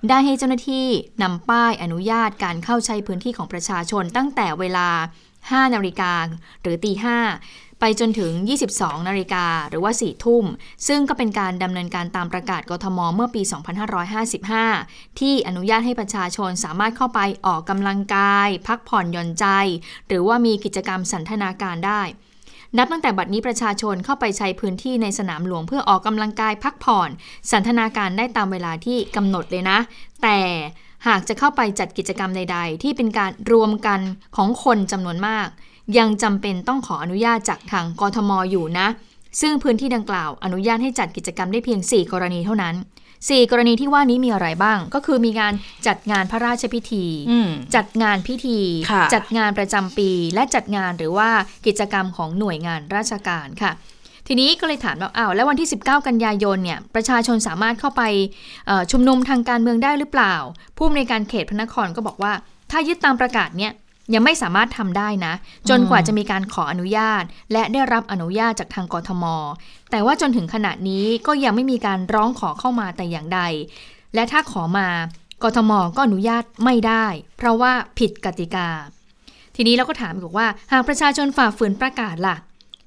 [0.10, 0.88] ได้ให้เจ้าหน้าที่
[1.24, 4.90] นำป้ายอนุญาตการเข้าใช้พื้นที่ของประชาชนตั้งแต่เวลา
[5.42, 6.14] 5นาฬิกา
[6.62, 7.18] หรือตีห้า
[7.86, 8.34] ไปจนถึง
[8.72, 10.46] 22 นาฬิกาหรือว่า 4 ทุ่ม
[10.88, 13.42] ซึ่งก็เป็นการดำเนินการตามประกาศกทมเมื่อปี
[14.70, 19.46] 2555 ที่อนุญาตให้ประชาชนสามารถเข้าไปออกกำลังกาย พักผ่อนหย่อนใจ
[20.08, 22.02] หรือว่ามีกิจกรรมสันทนาการได้
[22.78, 27.10] นับตั้งแต่บัดนี้ประชาชนเข้าไปใช้พื้นที่ในสนามหลวงเพื่อออกกำลังกายพักผ่อน
[27.52, 29.78] สันทนาการได้ตามเวลาที่กำหนดเลยนะ
[30.24, 30.40] แต่
[31.08, 34.00] หากจะเข้าไปจัดกิจกรรมใด ๆ ที่เป็นการรวมกัน
[34.36, 35.50] ของคนจำนวนมาก
[35.98, 38.88] ยังจำเป็นต้องขออนุญาตจากทางกทมอยู่นะ
[39.42, 42.76] ซึ่งพื้นที่ดังกล่าวอนุญาตให้จัดกิจกรรมได้เพียง 4 กรณีเท่านั้น
[43.18, 45.54] 4กรณีที่ว่านี้มีอะไรบ้าง ก็คือมีการ
[45.88, 47.06] จัดงานพระราชพิธี
[47.76, 48.60] จัดงานพิธี
[49.14, 51.30] จัดงานประจำปี และจัดงานหรือว่า
[51.66, 53.72] กิจกรรมของหน่วยงานราชการค่ะ
[54.28, 58.04] ทีนี้ก็เลยถามว่าอ้าวแล้ววันที่ 19 กันยายนเนี่ยประชาชนสามารถเข้าไป
[58.92, 60.36] ชุมนุมทางการเมืองได้หรือเปล่า
[60.78, 62.34] ผู้อำนวยการเขตพระนครก็บอกว่า
[62.72, 63.72] ถ้ายึดตามประกาศเนี่ย
[64.14, 65.34] ยังไม่สามารถทำได้นะ
[65.70, 69.24] จนกว่าจะมีการขออนุญาต และได้รับอนุญาตจากทางกทม
[69.92, 73.42] แต่ว่าจนถึงขณะนี้ก็ยังไม่มีการร้องขอเข้ามาแต่อย่างใด
[74.16, 74.90] และถ้าขอมา
[75.44, 77.06] กทมก็อนุญาตไม่ได้
[77.38, 78.70] เพราะว่าผิดกติกา
[79.56, 82.36] ทีนี้เราก็ถามบอกว่า หากประชาชนฝ่าฝืนประกาศล่ะ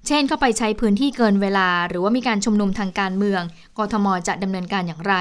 [0.07, 3.43] เช่นเข้าไปใช้พื้นที่เกินเวลา หรือว่ามีการชุมนุมทางการเมือง
[3.79, 5.15] กทมจะดำเนินการอย่างไร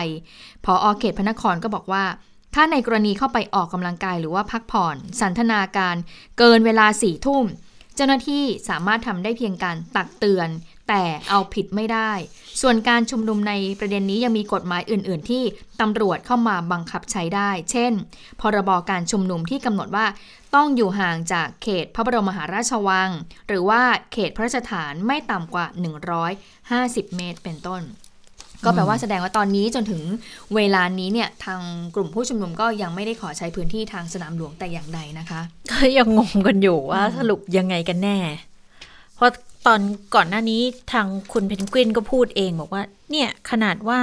[0.66, 2.04] พออเขตพระนครก็บอกว่า
[2.58, 5.96] ถ้าในกรณีเข้าไปออกกำลังกายหรือว่าพักผ่อน สันทนาการ
[6.38, 7.46] เกินเวลาสี่ทุ่ม
[7.96, 10.50] เจ้าหน้าที่สามารถทำได้เพียงการตักเตือน
[10.88, 12.12] แต่เอาผิดไม่ได้
[12.62, 15.44] ส่วนการชุมนุมในประเด็นนี้ยังมีกฎหมายอื่น ๆ ที่
[15.82, 17.94] ตำรวจเข้ามาบังคับใช้ได้ เช่น
[18.42, 20.06] พรบการชุมนุมที่กำหนดว่า
[20.56, 23.10] ต้องอยู่ห่างจากเขตพระบรมมหาราชวัง
[23.48, 25.66] หรือว่าเขตพระราชฐานไม่ต่ำกว่า
[26.42, 27.82] 150 เมตรเป็นต้น
[28.66, 30.02] ก็แปลว่าแสดงว่าตอนนี้จนถึง
[30.56, 31.62] เวลานี้เนี่ยทาง
[31.96, 38.18] กลุ่มผู้ชุมนุมก็ยังไม่ได้ขอใช้พื้นที่ทางสนามหลวงแต่อย่างใดนะคะก็ยังงงกันอยู่ว่าสรุปยังไงกันแน่
[39.16, 39.32] เพราะ
[39.66, 39.82] ตอน
[40.16, 40.62] ก่อนหน้านี้
[40.94, 44.00] ทางคุณเพนกวินก็พูดเองบอกว่า เนี่ยขนาดว่า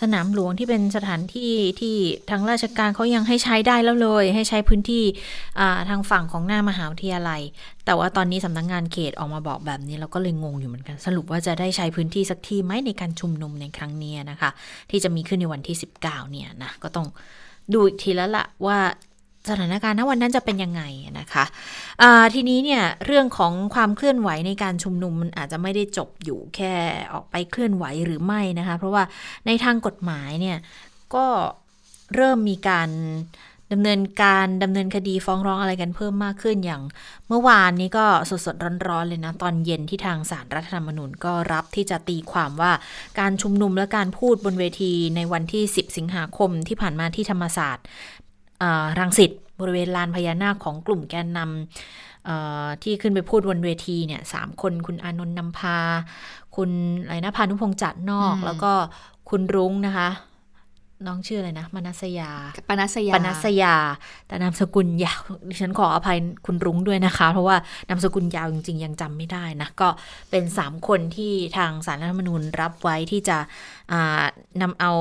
[0.00, 1.96] สนามหลวงที่เป็นสถานที่ที่
[2.30, 5.04] ทางราชการเขายังให้ใช้ได้แล้วเลย ให้ใช้พื้นที่
[5.88, 7.42] ทางฝั่งของหน้ามหาวิทยาลัย
[7.84, 14.50] แต่ว่าตอนนี้สำนักงงานเขตออกมาบอกแบบนี้เราก็เลยงงอยู่เหมือนกัน สรุปว่าจะได้ใช้พื้นที่สักที่ไหมในการชุมนุมในครั้งนี้นะคะ
[14.90, 17.06] ที่จะมีขึ้นในวันที่ 19 เนี่ยนะก็ต้อง
[17.72, 18.78] ดูอีกทีแล้วละว่า
[19.48, 20.82] สถานการณ์ณวันนั้นจะเป็นยังไง
[21.18, 21.44] นะคะ
[22.34, 26.74] ทีนี้เนี่ยเรื่องของความเคลื่อนไหวในการชุมนุมมันอาจจะไม่ได้จบอยู่แค่
[27.12, 29.02] ออกไปเคลื่อนไหวหรือไม่นะคะ เพราะว่า
[29.46, 30.58] ในทางกฎหมายเนี่ย
[31.14, 31.26] ก็
[32.14, 32.88] เริ่มมีการ
[33.72, 36.82] ดำเนินการดำเนินคดีฟ้องร้องอะไรกันเพิ่มมากขึ้นอย่าง
[37.28, 38.56] เมื่อวานนี้ก็สดสด
[38.88, 42.72] ร้อนๆเลยนะ ตอนเย็นที่ทางสารรัฐธรรมนูญก็รับที่จะตีความว่า
[43.18, 47.86] การชุมนุมและการพูดบนเวทีในวันที่ 10 สิงหาคมที่ผ่านมาที่ธรรมศาสตร์
[48.98, 55.78] รังสิตบริเวณลานพญานาคของกลุ่มแกนนำที่ขึ้นไปพูดบนเวทีเนี่ยสามคนคุณอานนท์นำพา
[56.56, 56.70] คุณ
[57.04, 58.72] อะไรนะพานุพงษ์จัดนอก แล้วก็
[59.30, 60.08] คุณรุ้งนะคะ
[61.06, 62.30] น้องชื่ออะไรนะ มนัสยา
[62.68, 63.74] ปนัสยา ปนัสยา
[64.28, 67.56] แต่นามสกุลยาว ดิฉันขออภัยคุณรุ้งด้วยนะคะ เพราะว่า
[67.88, 69.88] นามสกุลยาวจริง ๆ ยังจำไม่ได้นะ ก็
[70.30, 73.38] เป็นสามคนที่ทางสารรัฐธรรมนูญรับไว้ที่จะ
[74.62, 74.92] นำเอา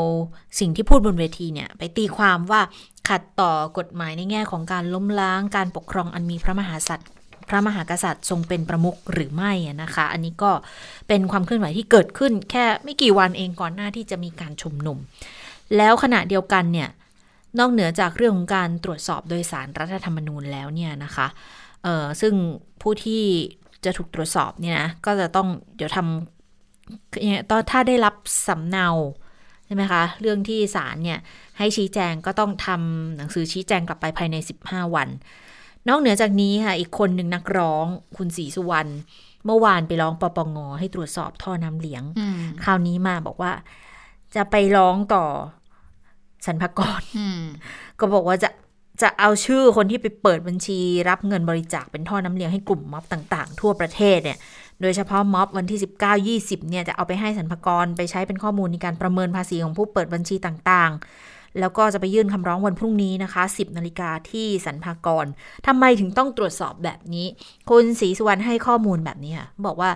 [0.59, 2.61] สิ่งที่พูดบนเวทีเนี่ย ไปตีความว่า
[3.09, 7.09] ขัดต่อกฎหมายในแง่ของการล้มล้าง การปกครองอันมีพระมหากษัตริย์
[7.49, 10.51] พระมหากษัตริย์ทรงเป็นประมุขหรือไม่นะคะ อันนี้ก็
[11.07, 14.97] เป็นความเคลื่อนไหวที่เกิดขึ้นแค่ไม่กี่วันเองก่อนหน้าที่จะมีการชุมนุม
[15.77, 16.89] แล้วขณะเดียวกันเนี่ย
[17.59, 21.27] นอกเหนือจากเรื่องของการตรวจสอบโดยสารรัฐธรรมนูญแล้วเนี่ยนะคะ
[21.83, 22.33] เออซึ่ง
[22.81, 23.23] ผู้ที่
[23.85, 28.15] จะถูกตรวจสอบเนี่ยนะก็จะต้องเดี๋ยวทำตอนถ้าได้รับ
[28.47, 28.87] สำเนา
[29.65, 31.19] ใช่ไหมคะเรื่องที่ศาลเนี่ย
[31.57, 35.09] ให้ชี้แจงก็ต้องทำหนังสือชี้แจงกลับไปภายใน 15 วัน
[35.87, 37.85] นอกเหนือจากนี้ค่ะอีกคนหนึ่งนักร้อง
[38.17, 38.91] คุณศรีสุวรรณ
[39.45, 42.03] เมื่อวานไปร้องปปงให้ตรวจสอบท่อน้ำเลี้ยง
[42.63, 43.51] คราวนี้มาบอกว่า
[44.35, 45.25] จะไปร้องต่อ
[46.47, 47.01] สรรพากร
[47.99, 48.49] ก็บอกว่าจะ
[49.01, 50.79] จะเอาชื่อคนที่ไปเปิดบัญชี
[51.09, 54.37] รับเงินบริจาคเป็นท่อน้ำเลี้ยงให้กลุ่มม็อบต่างๆ ทั่วประเทศเนี่ย
[54.81, 61.01] โดยเฉพาะม็อบวันที่ 19 20 เนี่ยจะเอาไปให้สรรพากรไปใช้เป็นข้อมูลในการประเมินภาษีของผู้เปิดบัญชีต่างๆ
[61.61, 65.25] แล้วก็จะไปยื่นคำร้องวันพรุ่งนี้นะคะ 10 นาฬิกาที่สรรพากร
[65.67, 67.25] ทำไมถึงต้องตรวจสอบแบบนี้
[67.69, 69.91] คุณศรีสุวรรณให้ข้อมูลแบบนี้ค่ะบอกว่า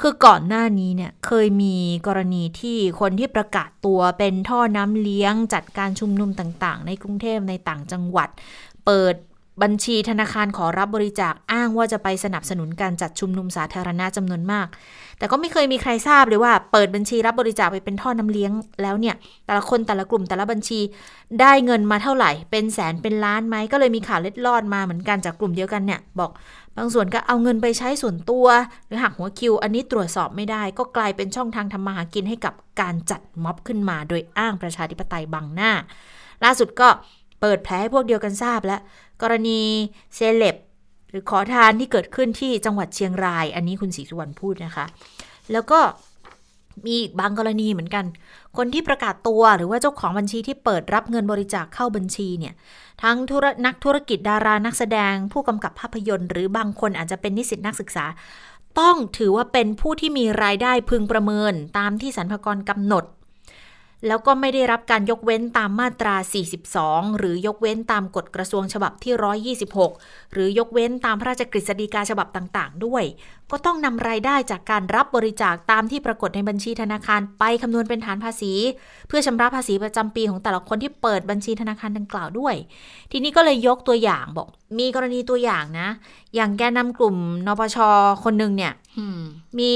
[0.00, 1.76] คือก่อนหน้านี้เนี่ยเคยมี
[2.06, 8.28] กรณีที่คนที่ประกาศตัวเป็นท่อน้ำเลี้ยงจัดการชุมนุมต่างๆ ในกรุงเทพในต่างจังหวัด
[8.86, 9.14] เปิด
[9.62, 14.66] บัญชีธนาคารขอรับบริจาคอ้างว่าจะไปสนับสนุนการจัดชุมนุมสาธารณะจำนวนมาก
[15.18, 19.14] แต่ก็ไม่เคยมีใครทราบเลยว่า เปิดบัญชีรับบริจาคไปเป็นท่อน้ำเลี้ยงแล้วเนี่ย
[19.46, 20.80] แต่ละคนแต่ละกลุ่มแต่ละบัญชี
[21.40, 26.30] ได้เงินมาเท่าไหร่ เป็นแสนเป็นล้านไหมก็เลยมีข่าวเล็ดลอดมาเหมือนกันจากกลุ่มเดียวกันเนี่ย บอก
[26.76, 28.46] บางส่วนก็เอาเงินไปใช้ส่วนตัว
[28.86, 35.72] หรือหักหัวคิว อันนี้ตรวจสอบไม่ได้ ก็กลายเป็นช่องทางทำมาหากินให้กับการจัดม็อบขึ้นมา โดยอ้างประชาธิปไตยบังหน้า
[36.44, 36.88] ล่าสุดก็
[37.40, 38.80] เปิดแผลให้พวกเดียวกันทราบแล้ว
[39.22, 39.60] กรณี
[40.14, 40.56] เซเลบ
[41.10, 44.84] หรือขอทานที่เกิดขึ้นที่จังหวัดเชียงราย อันนี้คุณศรีสุวรรณพูดนะคะ
[45.52, 45.80] แล้วก็
[46.86, 48.04] มีอีกบางกรณีเหมือนกัน
[48.56, 52.54] คนที่ประกาศตัวหรือว่าเจ้าของบัญชีที่เปิดรับเงินบริจาคเข้าบัญชีเนี่ย
[53.02, 58.04] ทั้งธุรนักธุรกิจดารานักแสดง ผู้กำกับภาพยนตร์หรือบางคนอาจจะเป็นนิสิตนักศึกษา
[58.80, 63.04] ต้องถือว่าเป็นผู้ที่มีรายได้พึงประเมินตามที่สรรพากรกำหนด
[64.06, 66.14] แล้วก็ไม่ได้รับการยกเว้นตามมาตรา
[66.66, 69.54] 42 หรือยกเว้นตามกฎกระทรวงฉบับที่
[69.94, 73.04] 126 หรือยกเว้นตามพระราชกฤษฎีกาฉบับต่าง ๆ ด้วย
[73.50, 78.52] ก็ต้องนำรายได้จากการรับบริจาคตามที่ปรากฏในบัญชีธนาคารไปคำนวณเป็นฐานภาษี
[79.08, 82.54] เพื่อชำระภาษีประจำปีของแต่ละคนที่เปิดบัญชีธนาคารดังกล่าวด้วย
[83.12, 85.88] ทีนี้ก็เลยยกตัวอย่างบอก มีกรณีตัวอย่างนะ
[86.34, 87.76] อย่างแกนนากลุ่มนปช
[88.24, 88.72] คนหนึ่งเนี่ย
[89.58, 89.72] มี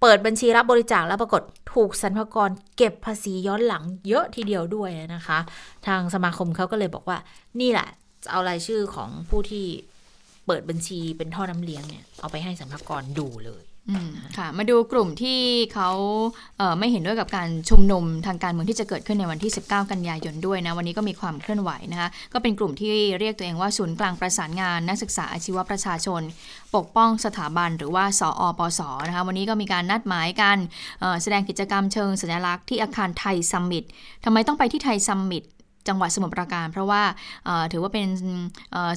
[0.00, 1.42] เปิดบัญชีรับบริจาคแล้วปรากฏ
[1.74, 5.38] ถูกสรรพากรเก็บภาษีย้อนหลังเยอะทีเดียวด้วยนะคะ
[5.86, 7.18] ทางสมาคมเขาก็เลยบอกว่า
[7.60, 7.88] นี่แหละ
[8.24, 9.66] จะเอารายชื่อของผู้ที่
[10.46, 13.64] เปิดบัญชีเป็นท่อน้ำเลี้ยงเนี่ย เอาไปให้สรรพากรดูเลย
[14.36, 15.40] ค่ะ มาดูกลุ่มที่
[15.74, 15.90] เขา
[16.58, 26.22] เไม่เห็นด้วยกับการชุมนุมทางการเมืองที่จะเกิดขึ้นในวันที่ 19 กันยายนด้วยนะ วันนี้ก็มีความเคลื่อนไหวนะคะก็เป็นกลุ่มที่เรียกตัวเองว่าศูนย์กลางประสานงาน นักศึกษาอาชีวประชาชน
[26.76, 30.56] ปกป้องสถาบันหรือว่าสออปสนะคะวันนี้ก็มีการนัดหมายกัน
[31.22, 33.84] แสดงกิจกรรมเชิงสัญลักษณ์ที่อาคารไทยซัมมิต
[34.24, 35.44] ทำไมต้องไปที่ไทยซัมมิต
[35.88, 37.02] จังหวัดสมุทรปราการ เพราะว่า
[37.72, 38.06] ถือว่าเป็น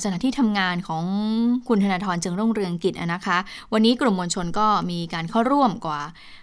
[0.02, 1.04] สถานที่ทำงานของ
[1.68, 3.38] คุณธนาธรจึงรุ่งเรืองกิจนะคะ
[3.74, 6.02] วันนี้กลุ่มมวลชนก็มีการเข้าร่วมกว่า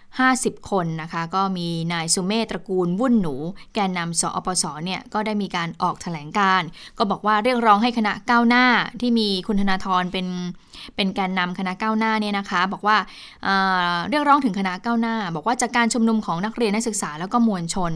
[0.09, 3.35] 50 คนนะคะ ก็มีนายสุเมธตระกูลวุ่นหนู
[3.73, 6.61] แกนนำสอปสเนี่ยก็ได้มีการออกแถลงการ
[6.97, 8.65] ก็บอกว่าเรียกร้องให้คณะก้าวหน้า
[9.01, 10.27] ที่มีคุณธนาธรเป็น
[10.95, 12.97] เป็นแกนนำคณะก้าวหน้าเนี่ยนะคะ บอกว่า
[13.43, 17.93] เเรียกร้องถึงคณะก้าวหน้า บอกว่าจากการชุมนุมของนักเรียนนักศึกษาแล้วก็มวลชน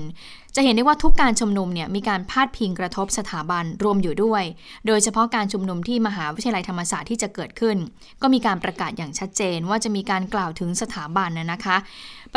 [0.56, 4.44] จะเห็นได้ว่าทุกการชุมนุมเนี่ยมีการพาดพิงกระทบสถาบันรวมอยู่ด้วย
[4.88, 7.78] โดยเฉพาะการชุมนุมที่มหาวิทยาลัยธรรมศาสตร์ที่จะเกิดขึ้น
[8.22, 11.78] ก็มีการประกาศอย่างชัดเจนว่าจะมีการกล่าวถึงสถาบันนะนะคะ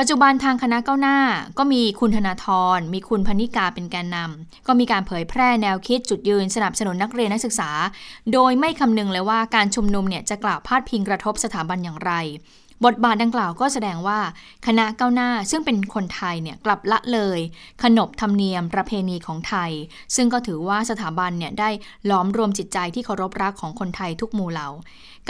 [0.01, 1.19] ปัจจุบันทางคณะก้าวหน้า
[1.59, 7.71] ก็มีคุณธนาธรมีคุณพนิกาเป็นแกนนำก็มีการเผยแพร่แนวคิดจุดยืนสนับสนุนนักเรียนนักศึกษา
[8.33, 12.13] โดยไม่คำนึงเลยว่าการชุมนุมเนี่ยจะกล่าวพาดพิงกระทบสถาบันอย่างไร
[12.85, 14.19] บทบาทดังกล่าวก็แสดงว่า
[14.67, 17.39] คณะก้าวหน้าซึ่งเป็นคนไทยเนี่ยกลับละเลย
[17.83, 19.71] ขนบธรรมเนียมประเพณีของไทย
[20.17, 21.71] ซึ่งก็ถือว่าสถาบันเนี่ยได้
[22.11, 24.69] ล้อมรวมจิตใจที่เคารพรักของคนไทยทุกหมู่เหล่า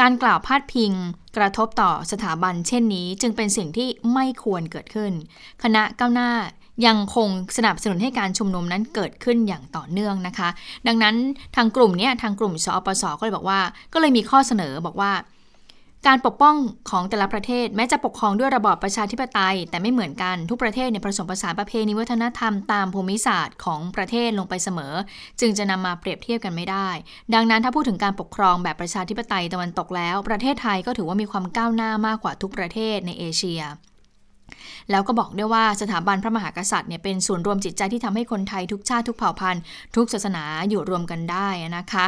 [0.01, 0.93] การกล่าวพาดพิง
[1.37, 5.13] กระทบต่อสถาบัน เช่นนี้จึงเป็นสิ่งที่ไม่ควรเกิดขึ้น
[5.63, 6.33] คณะก้าวหน้า
[6.87, 10.49] ยังคงสนับสนุนให้การชุมนุมนั้นเกิดขึ้นอย่างต่อเนื่องนะคะ
[10.87, 11.17] ดังนั้น
[11.57, 13.61] ทางกลุ่มนี้ทางกลุ่มสอปสก็เลยบอกว่า
[13.93, 15.13] ก็เลยมีข้อเสนอบอกว่า
[16.07, 16.57] การปกป้อง
[16.91, 24.95] ของแต่ละประเทศแม้จะปกครองด้วยระบอบประชาธิปไตย แต่ไม่เหมือนกันทุกประเทศเนี่ยผสมผสานประเพณีวัฒนธรรมตามภูมิศาสตร์ของประเทศลงไปเสมอ
[25.41, 26.89] จึงจะนำมาเปรียบเทียบกันไม่ได้
[27.35, 33.63] ดังนั้นถ้าพูดถึงการปกครองแบบประชาธิปไตยตะวันตกแล้ว ประเทศไทยก็ถือว่ามีความก้าวหน้ามากกว่าทุกประเทศในเอเชีย
[34.91, 39.63] แล้วก็บอกด้วยว่าสถาบันพระมหากษัตริย์เนี่ยเป็นศูนรวมจิตใจที่ทำให้คนไทยทุกชาติทุกเผ่าพันธุ์
[39.97, 42.05] ทุกศาสนาอยู่รวมกันได้นะคะ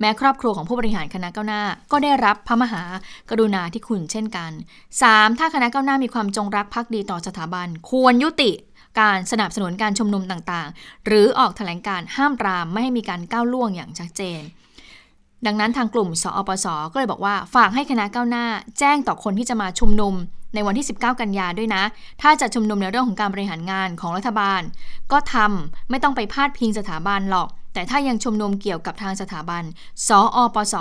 [0.00, 2.82] แม้ครอบครัวของผู้บริหารคณะก้าวหน้า ก็ได้รับพระมหา
[3.30, 4.50] กรุณาที่คุณเช่นกัน
[4.94, 5.38] 3.
[5.38, 8.50] ถ้าคณะก้าวหน้ามีความจงรักภักดีต่อสถาบัน ควรยุติ
[9.00, 14.42] การสนับสนุนการชุมนุมต่างๆ หรือออกแถลงการห้ามปรามไม่ให้มีการก้าวล่วงอย่างชัดเจน
[15.46, 18.46] ดังนั้นทางกลุ่ม สอปส ก็เลยบอกว่า ฝากให้คณะก้าวหน้า
[18.78, 20.14] แจ้งต่อคนที่จะมาชุมนุม
[20.56, 21.82] ในวันที่ 19 กันยาด้วยนะ
[22.22, 24.62] ถ้าจะชุมนุมในเรื่องของการบริหารงานของรัฐบาล
[25.12, 29.62] ก็ทำไม่ต้องไปพาดพิงสถาบันหรอก แต่ถ้ายังชุมนุมเกี่ยวกับทางสถาบัน
[30.08, 30.76] สออปส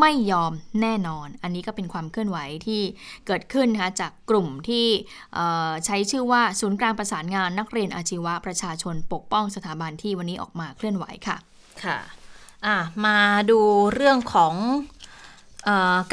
[0.00, 2.80] ไม่ยอมแน่นอน อันนี้ก็เป็นความเคลื่อนไหวที่
[3.26, 4.86] เกิดขึ้นนะคะจากกลุ่มที่
[5.84, 11.36] ใช้ชื่อว่าศูนย์กลางประสานงานนักเรียนอาชีวะประชาชนปกป้องสถาบันที่วันนี้ออกมาเคลื่อนไหวค่ะ
[11.84, 11.98] ค่ะ
[13.06, 13.18] มา
[13.50, 13.60] ดู
[13.94, 14.54] เรื่องของ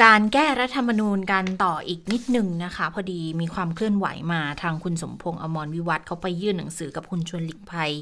[0.04, 7.92] การแก้รัฐธรรมนูญกันต่ออีกนิดหนึ่งนะคะ พอดีมีความเคลื่อนไหวมาทางคุณสมพงษ์อมรวิวัฒเขาไปยื่นหนังสือกับคุณชวนหลีกภัย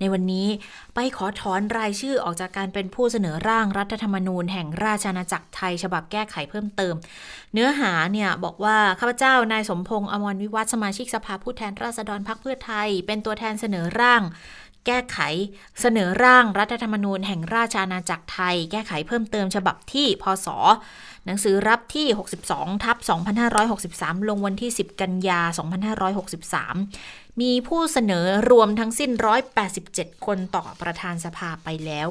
[0.00, 0.46] ในวันนี้
[0.94, 6.94] ไปขอถอนรายชื่อออกจากการเป็นผู้เสนอร่างรัฐธรรมนูญแห่งราชอาณาจักรไทย ฉบับแก้ไขเพิ่มเติม
[7.52, 14.22] เนื้อหาเนี่ยบอกว่าข้าพเจ้านายสมพงษ์อมรวิวัฒสมาชิกสภาผู้แทนราษฎรพรรคเพื่อไทย เป็นตัวแทนเสนอร่าง
[14.86, 15.18] แก้ไข
[15.80, 20.48] เสนอร่างรัฐธรรมนูญแห่งราชอาณาจักรไทย แก้ไขเพิ่มเติมฉบับที่พศ
[21.26, 22.06] หนังสือรับที่
[22.46, 22.96] 62 ทับ
[23.58, 25.40] 2563 ลงวันที่ 10 กันยา
[26.40, 29.10] 2563 มีผู้เสนอรวมทั้งสิ้น
[29.68, 32.08] 187 คนต่อประธานสภาไปแล้ว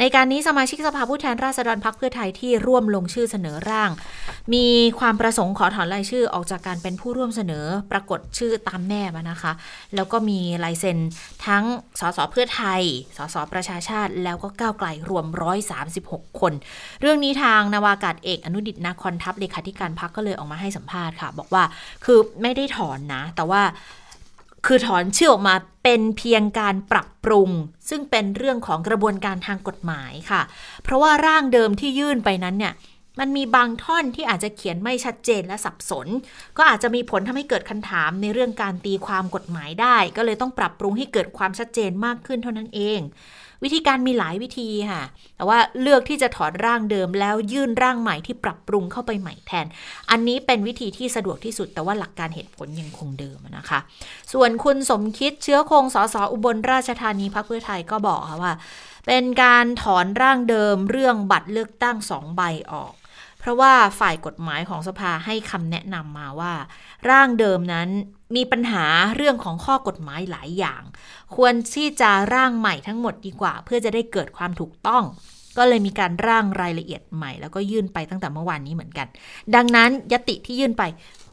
[0.00, 3.90] ในการนี้สมาชิกสภาผู้แทนราษฎรพักเพื่อไทยที่ร่วมลงชื่อเสนอร่าง
[4.54, 4.66] มี
[4.98, 9.52] ความประสงค์ขอถอนรายชื่อออกจากการเป็นผู้ร่วมเสนอปรากฏชื่อตามแนบนะคะ
[9.94, 10.98] แล้วก็มีลายเซ็น
[11.46, 11.64] ทั้ง
[12.00, 12.82] สสเพื่อไทย
[13.16, 15.26] สสประชาชาติ แล้วก็ก้าวไกลรวม
[15.82, 16.52] 136 คน
[17.00, 21.64] เรื่องนี้ทางนาวากาศเอกอนุดิตนาคอนทัพเลขาธิการพักก็เลยออกมาให้สัมภาษณ์ค่ะ บอกว่า
[22.04, 23.62] คือไม่ได้ถอนนะ แต่ว่า
[24.66, 27.50] คือถอนชื่อออกมาเป็นเพียงการปรับปรุง
[27.88, 30.42] ซึ่งเป็นเรื่องของกระบวนการทางกฎหมายค่ะ
[30.82, 32.74] เพราะว่าร่างเดิมที่ยื่นไปนั้นเนี่ย
[33.20, 36.06] มันมีบางท่อนที่อาจจะเขียนไม่ชัดเจนและสับสน
[36.56, 43.00] ก็อาจจะมีผลทำให้เกิดคำถามในเรื่องการตีความกฎหมายได้ ก็เลยต้องปรับปรุงให้เกิดความชัดเจนมากขึ้นเท่านั้นเอง
[43.64, 45.02] วิธีการมีหลายวิธีค่ะ
[45.36, 49.66] แต่ว่าเลือกที่จะถอดร่างเดิมแล้วยื่นร่างใหม่ที่ปรับปรุงเข้าไปใหม่แทน
[50.10, 53.78] อันนี้เป็นวิธีที่สะดวกที่สุด แต่ว่าหลักการเหตุผลยังคงเดิมนะคะ
[54.32, 58.54] ส่วนคุณสมคิดเชื้อคงสสอุบลราชธานีพรรคเพื่อไทยก็บอกค่ะว่า
[59.06, 62.42] เป็นการถอนร่างเดิมเรื่องบัตรเลือกตั้งสองใบ
[62.72, 62.92] ออก
[63.38, 66.52] เพราะว่าฝ่ายกฎหมายของสภาให้คำแนะนำมาว่า
[67.10, 67.88] ร่างเดิมนั้น
[68.34, 68.86] มีปัญหา
[69.16, 70.82] เรื่องของข้อกฎหมายหลายอย่าง
[71.36, 75.04] ควรที่จะร่างใหม่ทั้งหมดดีกว่า เพื่อจะได้เกิดความถูกต้อง
[75.58, 79.06] ก็เลยมีการร่างรายละเอียดใหม่ แล้วก็ยื่นไปตั้งแต่เมื่อวานนี้เหมือนกัน
[79.54, 80.82] ดังนั้นยติที่ยื่นไป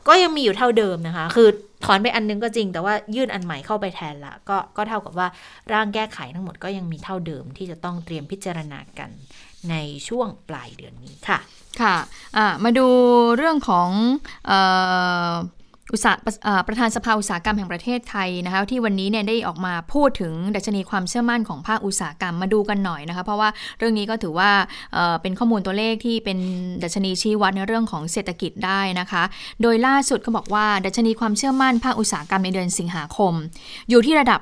[0.07, 1.49] ก็ยังมีอยู่เท่าเดิมนะคะ คือ
[1.85, 5.27] ถอนไปอันนึงก็จริง แต่ว่ายื่นอันใหม่เข้าไปแทนละก็ก็เท่ากับว่า
[5.73, 9.09] ร่างแก้ไขทั้งหมดก็ยังมีเท่าเดิมที่จะต้องเตรียมพิจารณากัน
[9.69, 9.75] ใน
[10.07, 11.39] ช่วงปลายเดือนนี้ค่ะ
[11.81, 12.87] ค่ะะมาดู
[13.37, 13.89] เรื่องของ
[14.49, 14.51] อ
[15.29, 15.31] อ
[15.97, 16.11] ตสา
[16.67, 24.49] ประธานสภาอุตสาหกรรมแห่งประเทศไทยนะคะที่วันนี้เนี่ยได้ออกมาพูดถึงดัชนีความเชื่อมั่นของภาคอุตสาหกรรมมาดูกันหน่อยนะคะเพราะว่าเรื่องนี้ก็ถือว่า
[25.21, 26.37] เป็นข้อมูลตัวเลขที่เป็น
[26.83, 29.23] ดัชนีชี้วัดในเรื่องของเศรษฐกิจได้นะคะ
[29.61, 33.33] โดยล่าสุดก็บอกว่าดัชนีความเชื่อมั่นภาคอุตสาหกรรมในเดือนสิงหาคม
[33.89, 34.39] อยู่ที่ระดับ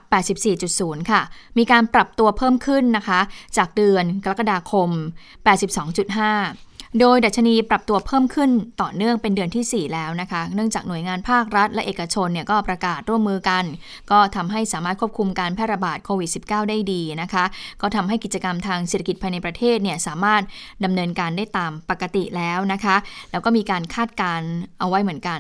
[0.55, 1.21] 84.0 ค่ะ
[1.57, 3.19] มีการปรับตัวเพิ่มขึ้นนะคะ
[3.57, 4.89] จากเดือนกรกฎาคม
[5.65, 8.49] 82.5 โดยดัชนีปรับตัวเพิ่มขึ้น
[8.82, 13.63] ต่อเนื่องเป็นเดือนที่ 4 แล้วนะคะ เนื่องจากหน่วยงานภาครัฐ และเอกชนเนี่ยก็ประกาศร่วมมือกัน
[14.12, 17.43] ก็ทำให้สามารถควบคุมการแพร่ระบาดโควิด -19 ได้ดีนะคะ
[17.82, 20.41] ก็ทำให้กิจกรรมทางเศรษฐกิจภายในประเทศเนี่ยสามารถ
[20.84, 22.95] ดำเนินการได้ตามปกติแล้วนะคะ
[23.32, 24.41] แล้วก็มีการคาดการ
[24.80, 25.39] เอาไว้เหมือนกัน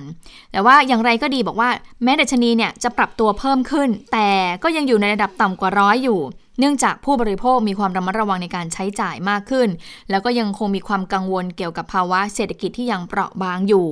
[0.51, 1.69] แต่ว่าอย่างไรก็ดีบอกว่า
[2.03, 4.29] แม้ดัชนีเนี่ยจะปรับตัวเพิ่มขึ้น แต่
[4.63, 6.21] ก็ยังอยู่ในระดับต่ำกว่าร้อยอยู่
[6.61, 9.69] เนื่องจากผู้บริโภคมีความระมัดระวังในการใช้จ่ายมากขึ้น
[10.09, 13.87] แล้วก็ยังคงมีความกังวลเกี่ยวกับภาวะเศรษฐกิจที่ยังเปราะบางอยู่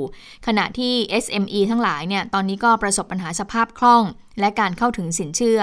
[0.47, 4.03] ขณะที่ SME ทั้งหลายเนี่ยตอนนี้ก็ประสบปัญหาสภาพคล่อง
[4.39, 5.60] และการเข้าถึงสินเชื่อ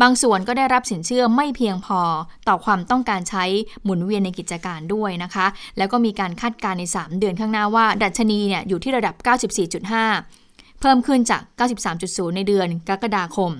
[0.00, 2.00] บางส่วนก็ได้รับสินเชื่อไม่เพียงพอ
[2.48, 3.44] ต่อความต้องการใช้
[3.84, 5.46] หมุนเวียนในกิจการด้วยนะคะ
[5.78, 10.47] แล้วก็มีการคาดการณ์ใน 3 เดือนข้างหน้าว่า ดัชนีเนี่ยอยู่ที่ระดับ 94.5
[10.80, 11.42] เพิ่มขึ้นจาก
[11.88, 13.50] 93.0 ในเดือนกรกฎาคม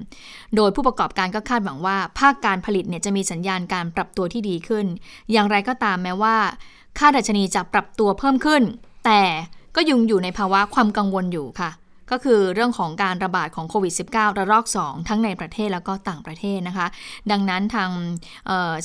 [0.56, 4.86] โดยผู้ประกอบการก็คาดหวังว่า ภาคการผลิตเนี่ยจะมีสัญญาณการปรับตัวที่ดีขึ้น
[5.32, 6.36] อย่างไรก็ตามแม้ว่า
[6.98, 8.62] ค่าดัชนีจะปรับตัวเพิ่มขึ้น
[9.04, 9.22] แต่
[9.76, 11.70] ก็ยังอยู่ในภาวะความกังวลอยู่ค่ะ
[12.10, 16.86] ก็คือเรื่องของการระบาดของโควิด -19 ระลอก 2 ทั้งในประเทศแล้วก็ต่างประเทศนะคะ
[17.30, 17.90] ดังนั้นทาง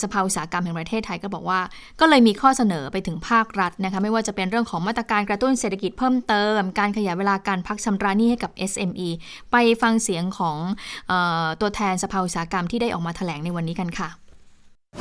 [0.02, 1.60] สภาอุตสาหกรรมแห่งประเทศไทยก็บอกว่า
[2.00, 9.10] ก็เลยมีข้อเสนอไปถึงภาครัฐนะคะไม่ว่าจะเป็นเรื่องของมาตรการกระตุ้นเศรษฐกิจเพิ่มเติม การขยายเวลาการพักชำระหนี้ให้กับ SME
[9.52, 10.58] ไปฟังเสียงของ
[11.12, 14.10] ออตัวแทนสภาอุตสาหกรรมที่ได้ออกมาแถลงในวันนี้กันค่ะ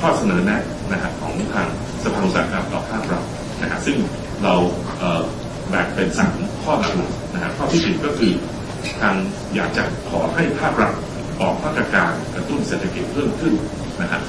[0.00, 0.60] ข้อเสนอแนะ
[0.92, 1.68] นะครับของทาง
[2.02, 3.22] สภาอุตสาหกรรมต่อภาครัฐ
[3.60, 3.96] นะครับซึ่ง
[4.42, 4.54] เรา
[5.68, 6.92] แบ่งเป็นสามข้อหลัก
[7.42, 8.32] ๆนะครับข้อที่หนึ่งก็คือ
[9.00, 9.14] ทาง
[9.54, 10.92] อยากจะขอให้ภาครัฐ
[11.40, 13.54] ออกมาตรการกระตุ้นเศรษฐกิจเพิ่มขึ้น
[14.02, 14.22] นะครับ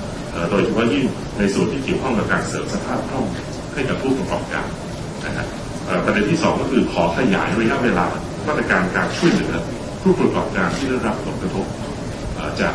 [0.49, 1.05] โดยเฉพาะยิ่ง
[1.37, 3.25] ในส่วนที่เกี่ยวข้องกับการเสริมสภาพคล่อง
[3.73, 4.67] ให้กับผู้ประกอบการ
[5.25, 5.47] นะครับ
[6.05, 8.05] ประเด็นที่สองก็คือขอขยายระยะเวลา
[8.47, 9.53] มาตรการการช่วยเหลือ
[10.01, 11.65] ผู้ประกอบการที่ได้รับผลกระทบ
[12.61, 12.73] จาก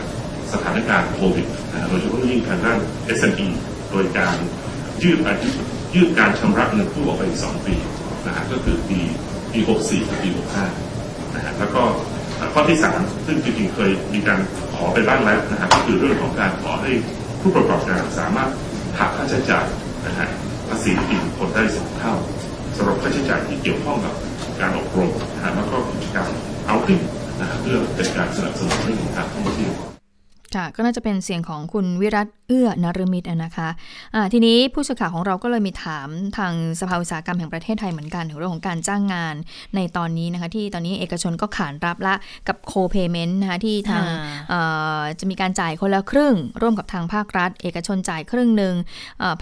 [0.53, 1.47] สถานการณ์โควิด
[1.89, 2.79] โดยเฉพาะยิ่งทางด้าน
[3.19, 3.49] SME
[3.91, 4.37] โดยการ
[5.03, 5.51] ยืดอายุ
[5.95, 7.75] ยืดการชำระเงินผู้ออกไปอีกสองปี
[8.27, 9.01] นะฮะก็คือปี
[9.53, 10.29] ปี 64 กับปี
[10.83, 11.83] 65 นะฮะแล้วก็
[12.55, 14.41] ข้อที่ 3 ซึ่งจริงๆเคยมีการ
[14.77, 16.93] ขอไปบ้างแล้วนะฮะก็คือเรื่องของการขอให้
[17.41, 18.51] ผู้ประกอบการสามารถ
[18.99, 19.67] หักค่าใช้จ่าย
[20.07, 20.29] นะฮะ
[20.69, 22.15] ภาษีอินคนได้สองเท่า
[22.77, 24.15] สำหรับค่าใช้จ่ายที่เกี่ยวข้องกับ
[24.61, 26.27] การอบรมนะฮะแล้วก็กิจกรรม
[26.67, 27.01] เอาติ้ง
[27.41, 29.88] นะฮะเพื่อเป็นการสนับสนุนเรื่องของการท่องเที่ยว
[30.57, 39.35] ค่ะก็น่าจะเป็นเสียงของคุณวิรัตเอื้อนรมิตรนะคะะทีนี้ผู้สื่อข่าวของเราก็เลยมีถามทางสภาอุตสาหกรรมแห่งประเทศไทยเหมือนกันถึงเรื่องของการจ้างงาน
[39.77, 42.15] ในตอนนี้นะคะที่ตอนนี้เอกชนก็ขานรับละ
[42.49, 44.05] กับโคเ a เมนต์นะคะที่ทาง
[45.19, 48.75] จะมีการจ่ายคนละครึ่ง ร่วมกับทางภาครัฐ เอกชนจ่ายครึ่งหนึ่ง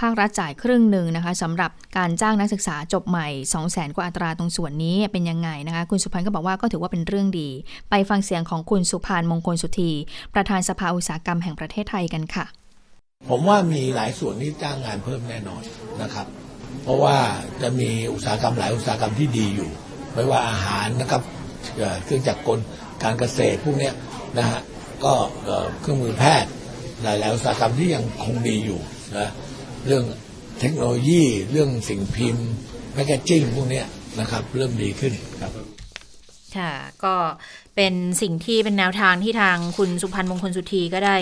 [0.00, 7.48] ภาครัฐจ่ายครึ่งหนึ่งนะคะสำหรับการจ้างนักศึกษาจบใหม่ 2 0 0 0 0 0กว่าอัตราตรงส่วนนี้เป็นยังไงนะคะคุณสุพันธ์ก็บอกว่าก็ถือว่าเป็นเรื่องดี
[7.90, 9.92] ไปฟังเสียงของคุณสุพันธ์มงคลสุธี
[10.34, 12.46] ประธานสภาอุตสาหกรรมแห่งประเทศไทยกันค่ะ
[13.30, 15.62] ผมว่ามีหลายส่วนที่จ้างงานเพิ่มแน่นอน
[16.02, 16.26] นะครับ
[16.82, 17.16] เพราะว่า
[17.62, 19.70] จะมีอุตสาหกรรมหลายอุตสาหกรรมที่ดีอยู่
[20.14, 21.22] ไม่ว่าอาหารนะครับ
[22.04, 22.58] เครื่องจักรกล
[23.02, 23.90] การเกษตรพวกนี้
[24.38, 24.60] นะฮะ
[25.04, 25.14] ก็
[25.80, 26.50] เครื่องมือแพทย์
[27.02, 28.80] หลาย ๆ อุตสาหกรรมที่ยังคงดีอยู่
[29.18, 29.30] นะ
[29.86, 30.04] เรื่อง
[30.60, 32.48] เทคโนโลยีเรื่องสิ่งพิมพ์
[32.92, 33.82] แพคเกจิ้งพวกนี้
[34.20, 35.52] นะครับ เริ่มดีขึ้นครับ
[36.56, 36.72] ค่ะ
[37.04, 37.14] ก็
[37.76, 41.16] เป็นสิ่งที่เป็นแนวทางที่ทางคุณสุพันธ์มงคลสุธีก็ได้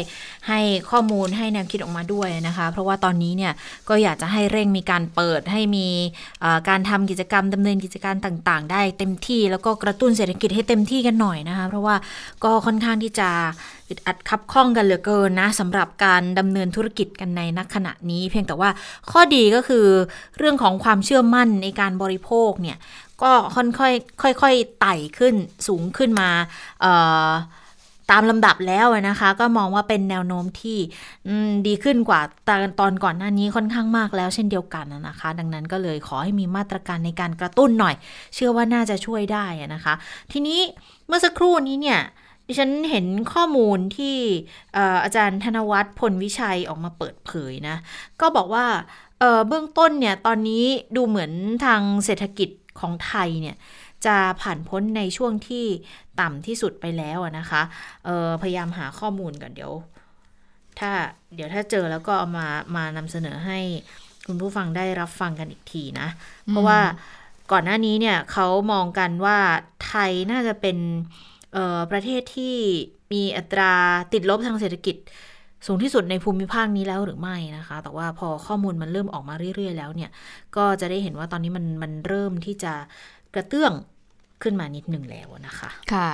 [0.48, 3.52] ให้ข้อมูลให้แนวคิดออกมาด้วยนะคะ เพราะว่าตอนนี้เนี่ย
[3.88, 5.88] ก็อยากจะให้เร่งมีการเปิดให้มี
[6.68, 11.94] การทำกิจกรรมดำเนินกิจการต่างๆ ได้เต็มที่แล้วก็กระตุ้นเศรษฐกิจให้เต็มที่กันหน่อยนะคะเพราะว่า
[12.44, 13.28] ก็ค่อนข้างที่จะ
[13.88, 18.70] อึดอัดคับข้องกันเหลือเกินนะสำหรับการดำเนินธุรกิจกันในนักขณะนี้ เพียงแต่ว่า
[19.10, 19.86] ข้อดีก็คือ
[20.38, 22.76] เรื่องของความเชื่อมั่นในการบริโภคเนี่ย
[23.24, 23.90] ก็ค่อ
[24.32, 25.34] ยๆค่อยๆไต่ขึ้น
[25.66, 26.28] สูงขึ้นมา
[28.10, 30.78] ตามลำดับแล้วนะคะ ก็มองว่าเป็นแนวโน้มที่
[31.66, 37.94] ดีขึ้นกว่าตอนตอนก่อนหน้านี้ค่อนข้างมากแล้วเช่นเดียวกันนะคะ ดังนั้นก็เลยขอให้มีมาตรการในการกระตุ้นหน่อย
[38.34, 39.94] เชื่อว่าน่าจะช่วยได้นะคะ
[40.32, 40.60] ทีนี้
[41.06, 42.00] เมื่อสักครู่นี้เนี่ย
[42.46, 44.16] ดิฉันเห็นข้อมูลที่
[45.04, 47.76] อาจารย์ธนวัฒน์พลวิชัยออกมาเปิดเผยนะ
[48.20, 48.66] ก็บอกว่า
[49.48, 50.64] เบื้องต้นเนี่ยตอนนี้
[50.96, 51.32] ดูเหมือน
[51.64, 52.48] ทางเศรษฐกิจ
[52.80, 53.56] ของไทยเนี่ย
[54.06, 55.66] จะผ่านพ้นในช่วงที่
[56.20, 57.62] ต่ำที่สุดไปแล้วนะคะ
[58.42, 59.72] พยายามหาข้อมูลก่อนเดี๋ยว
[60.78, 60.90] ถ้า
[61.34, 63.58] เดี๋ยวถ้าเจอแล้วก็เอามามานำเสนอให้
[64.26, 66.08] คุณผู้ฟังได้รับฟังกันอีกทีนะ
[66.48, 66.80] เพราะว่า
[67.52, 69.38] ก่อนหน้านี้เนี่ยเขามองกันว่า
[69.86, 70.78] ไทยน่าจะเป็น
[71.90, 72.56] ประเทศที่
[73.12, 73.74] มีอัตรา
[74.12, 74.96] ติดลบทางเศรษฐกิจ
[75.66, 80.10] สูงที่สุดในภูมิภาคนี้แล้วหรือไม่นะคะ แต่ว่าพอข้อมูลมันเริ่มออกมาเรื่อย ๆ แล้วเนี่ย
[80.56, 82.72] ก็จะได้เห็นว่าตอนนี้มันมันเริ่มที่จะ
[83.34, 83.72] กระเตื้อง
[84.42, 86.08] ขึ้นมานิดหนึ่งแล้วนะคะ ค่ะ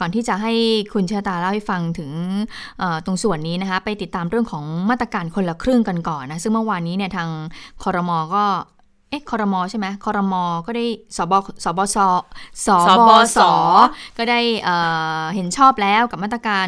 [0.00, 0.52] ก่อนที่จะให้
[0.94, 2.10] คุณชาตาเล่าให้ฟังถึง
[3.06, 7.28] ตรงส่วนนี้นะคะ ไปติดตามเรื่องของมาตรการคนละครึ่งกันก่อนนะ ซึ่งเมื่อวานนี้เนี่ยทาง
[7.82, 8.44] คอรมอก็
[9.14, 10.86] อ๊ะคอรมอใช่ไหมคอรมอก็ได้
[11.16, 11.32] สบ
[11.64, 11.98] สบส
[12.66, 12.68] ส
[13.08, 13.38] บส
[14.18, 14.40] ก็ได้
[15.34, 16.66] เห็นชอบแล้วกับมาตรการ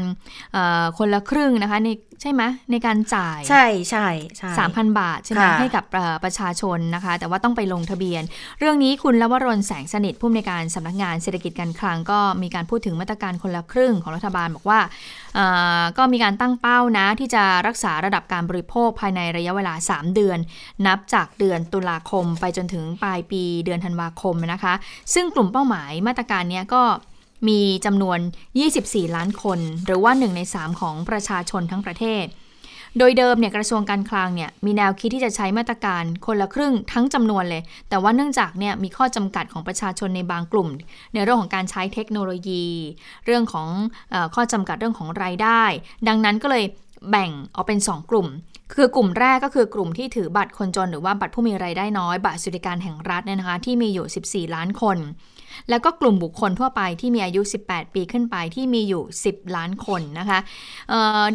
[0.99, 1.89] คนละครึ่งนะคะใน
[2.21, 4.07] ใช่ไหมในการจ่ายใช่ใช่
[4.37, 5.85] ใช่สามพันบาทใช่ไหมให้กับ
[6.25, 8.23] ประชาชนนะคะ แต่ว่าต้องไปลงทะเบียน
[8.59, 14.81] เรื่องนี้คุณลวรนแสงสนิทผู้อำนวยการสำนักงานเศรษฐกิจการคลังก็มีการพูดถึงมาตรการคนละครึ่งของรัฐบาลบอกว่า
[15.99, 20.39] ก็มีการตั้งเป้านะที่จะรักษาระดับการบริโภคภายในระยะเวลา 3 เดือน
[20.87, 24.75] นับจากเดือนตุลาคมไปจนถึงปลายปีเดือนธันวาคมนะคะ
[25.15, 26.83] ซึ่งกลุ่มเป้าหมายมาตรการนี้ก็
[27.49, 28.19] มีจำนวน
[28.67, 32.27] 24 ล้านคน หรือว่า 1 ใน 3 ของประชาชนทั้งประเทศ
[32.99, 40.69] โดยเดิมเนี่ยกระทรวงการคลังเนี่ยมีแนวคิดที่จะใช้มาตรการคนละครึ่งทั้งจำนวนเลย แต่ว่าเนื่องจากเนี่ยมีข้อจำกัดของประชาชนในบางกลุ่ม
[41.15, 42.67] ในเรื่องของการใช้เทคโนโลยี
[43.27, 43.69] เรื่องของ
[44.13, 45.63] อข้อจำกัดเรื่องของรายได้
[46.09, 46.65] ดังนั้นก็เลย
[47.11, 48.27] แบ่งออกเป็น 2 กลุ่ม
[48.75, 54.99] คือกลุ่มแรกก็คือกลุ่มที่ถือบัตรคนจนหรือว่าบัตรผู้มีไรายได้น้อย บัตรสวัสดิการแห่งรัฐเนี่ยนะคะที่มีอยู่ 14 ล้านคน
[55.71, 60.39] แล้วก็กลุ่มบุคคลทั่วไปที่มีอายุ 18 ปีขึ้นไปที่มีอยู่ 10 ล้านคนนะคะ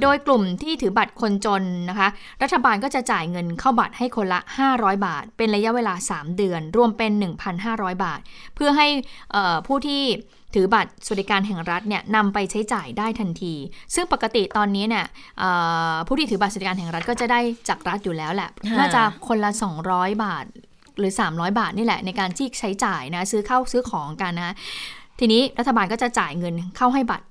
[0.01, 2.07] โดยกลุ่มที่ถือบัตรคนจนนะคะ
[2.43, 4.39] รัฐบาลก็จะจ่ายเงินเข้าบัตรให้คนละ
[4.71, 7.11] 500 บาท เป็นระยะเวลา 3 เดือน รวมเป็น
[7.57, 8.19] 1,500 บาท
[8.55, 8.87] เพื่อให้
[9.67, 10.03] ผู้ที่
[10.55, 13.53] ถือบัตรสวัสดิการแห่งรัฐเนี่ยนำไปใช้จ่ายได้ทันที
[13.95, 15.05] ซึ่งปกติตอนนี้เนี่ย
[16.07, 18.49] ผู้ที่ถือบัตรสวัสดิการแห่งรัฐก็จะได้จากรัฐอยู่แล้วแหละ
[18.79, 19.51] น่าจะคนละ
[19.87, 20.45] 200 บาท
[21.01, 24.55] หรือ 300 บาทนี่แหละในการที่ใช้จ่ายนะซื้อเข้าซื้อของกันนะ
[25.19, 27.25] ทีนี้รัฐบาลก็จะจ่ายเงินเข้าให้บัตร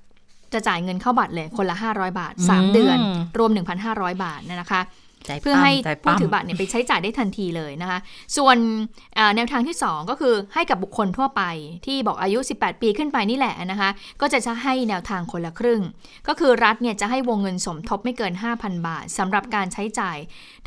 [0.53, 2.97] จะจ่ายเงินเข้าบัตรเลยคนละ 500 บาท 3 เดือน
[3.37, 3.51] รวม
[3.87, 4.81] 1,500 บาทนะคะ
[5.41, 5.71] เพื่อให้
[6.03, 7.99] ผู้ถือบัตรเนี่ยไปใช้จ่ายได้ทันทีเลยนะคะ
[8.37, 8.57] ส่วน
[9.35, 11.41] แนวทางที่ 2 ก็คือให้กับบุคคลทั่วไป
[11.85, 13.89] ที่บอกอายุ 18 ปีขึ้นไปนี่แหละนะคะ
[14.21, 15.81] ก็จะจะให้แนวทางคนละครึ่ง
[16.27, 20.17] ก็คือรัฐเนี่ยจะให้วงเงินสมทบไม่เกิน 5,000 บาทสำหรับการใช้จ่าย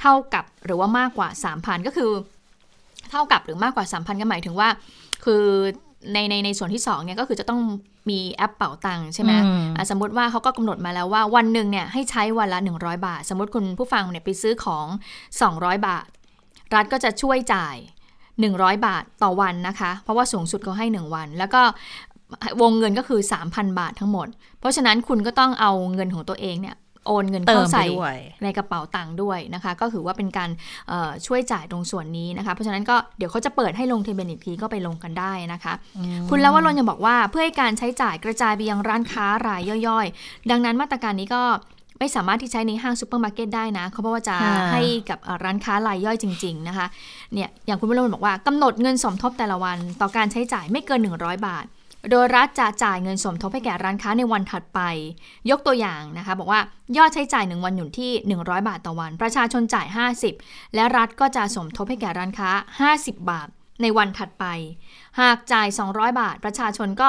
[0.00, 1.28] เท่ากับหรือว่ามากกว่า
[1.58, 2.10] 3,000 ก็คือ
[3.14, 4.68] เท่ากับหรือมากกว่า 3,000 ก็หมายถึงว่า
[5.24, 5.44] คือ
[6.12, 7.60] ในในในส่วนที่2เนี่ยก็คือจะต้อง
[8.10, 9.32] มีแอปเป่าตังค์ใช่ไหม
[9.90, 14.86] สมมติว่าเขาก็กำหนดมาแล้วว่าวันหนึ่งเนี่ยให้ใช้วันละ 100 บาท สมมติคุณผู้ฟังเนี่ยไปซื้อของ
[15.36, 16.06] 200 บาท
[16.74, 17.76] รัฐก็จะช่วยจ่าย
[18.30, 21.62] 100 บาทต่อวันนะคะ เพราะว่าสูงสุดเขาให้ 1 วัน แล้วก็
[22.60, 24.28] วงเงินก็คือ 3,000 บาททั้งหมด
[24.60, 26.76] เพราะฉะนั้นคุณก็ต้องเอาเงินของตัวเองเนี่ย
[27.06, 27.84] โอนเงินเข้าใส่
[28.42, 30.50] ในกระเป๋าตังค์ด้วยนะคะ ก็ถือว่าเป็นการ
[31.26, 35.74] ช่วยจ่ายตรงส่วนนี้นะคะ เพราะฉะนั้นก็เดี๋ยวเขาจะเปิดให้ลงทะเบียนอีกทีก็ไปลงกันได้นะคะ
[36.30, 41.42] คุณแล้วว่ารนยังบอกว่าเพื่อให้การใช้จ่ายกระจายไปยังร้านค้ารายย่อยๆ ดังนั้นมาตรการนี้ก็
[41.98, 44.36] ไม่สามารถที่ใช้ในห้างซูเปอร์มาร์เก็ตได้นะ เขาเพราะว่าจะ
[44.72, 46.86] ให้กับร้านค้ารายย่อยจริง ๆ นะคะ
[47.34, 51.64] เนี่ย อย่างคุณวิโรจน์บอกว่ากำหนดเงินสมทบแต่ละวัน ต่อการใช้จ่ายไม่เกิน 100 บาท
[52.10, 54.80] โดยรัฐจะจ่ายเงินสมทบให้แก่ร้านค้าในวันถัดไป
[55.50, 56.60] ยกตัวอย่างนะคะ บอกว่า
[56.96, 59.86] ยอดใช้จ่ายหนึ่งวันหยุดที่ 100 บาทต่อวัน ประชาชนจ่าย
[60.30, 62.50] 50 และรัฐก็จะสมทบให้แก่ร้านค้า
[62.92, 63.48] 50 บาท
[63.82, 64.44] ในวันถัดไป
[65.20, 67.08] หากจ่าย 200 บาท ประชาชนก็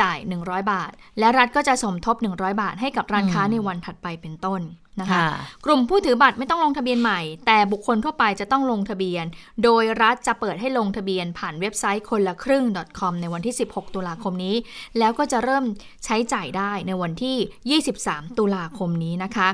[0.00, 4.62] จ่าย 100 บาท และรัฐก็จะสมทบ 100 บาทให้กับร้านค้าในวันถัดไปเป็นต้น
[5.00, 5.20] นะคะ
[5.64, 9.24] กลุ่มผู้ถือบัตรไม่ต้องลงทะเบียนใหม่ แต่บุคคลทั่วไปจะต้องลงทะเบียน
[9.64, 12.64] โดยรัฐจะเปิดให้ลงทะเบียนผ่านเว็บไซต์คนละครึ่ง
[12.98, 14.56] .com ในวันที่ 16 ตุลาคมนี้
[14.98, 15.64] แล้วก็จะเริ่ม
[16.04, 19.48] ใช้จ่ายได้ในวันที่ 23 ตุลาคมนี้นะคะ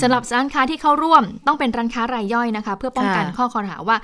[0.00, 3.96] สำหรับร้านค้าที่เข้าร่วมต้องเป็นร้านค้ารายย่อยนะคะ เพื่อป้องกันข้อคอรหาว่า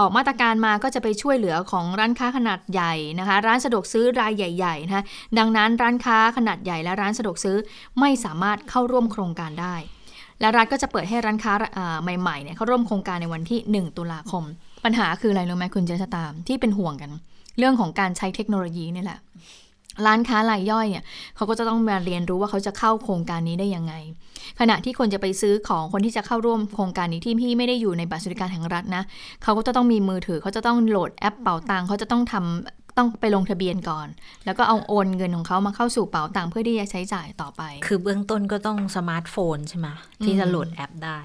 [0.00, 5.04] ออกมาตรการมาก็จะไปช่วยเหลือของร้านค้าขนาดใหญ่นะคะ ร้านสะดวกซื้อรายใหญ่ๆนะคะ
[5.38, 7.56] ดังนั้นร้านค้าขนาดใหญ่และร้านสะดวกซื้อ
[8.00, 9.74] ไม่สามารถเข้าร่วมโครงการได้
[10.40, 11.52] และรัฐก็จะเปิดให้ร้านค้า
[12.02, 14.44] ใหม่ๆเนี่ยเข้าร่วมโครงการในวันที่ 1 ตุลาคม
[14.84, 17.10] ปัญหาคืออะไรรู้ไหมคุณเจษตามที่เป็นห่วงกัน
[17.58, 19.20] เรื่องของการใช้เทคโนโลยีนี่แหละ
[20.06, 21.04] ร้านค้ารายย่อยเนี่ย
[21.36, 23.94] เขาก็จะต้องมาเรียนรู้ว่าเขาจะเข้าโครงการนี้ได้ยังไง
[24.60, 29.02] ขณะที่คนจะไปซื้อของคนที่จะเข้าร่วมโครงการนี้ที่พี่ไม่ได้อยู่ในบัตรสวัสดิการแห่งรัฐนะ
[29.42, 34.08] เขาก็จะต้องมีมือถือเขาจะต้องโหลดแอปเป่าตังเขาจะต้องทำ ต้องไปลงทะเบียนก่อน
[34.44, 39.88] แล้วก็เอาโอนเงินของเขามาเข้าสู่เป๋าตังค์เพื่อที่จะใช้จ่ายต่อไป คือเบื้องต้นก็ต้องสมาร์ทโฟนใช่ไหม
[40.24, 41.18] ที่จะโหลดแอปได้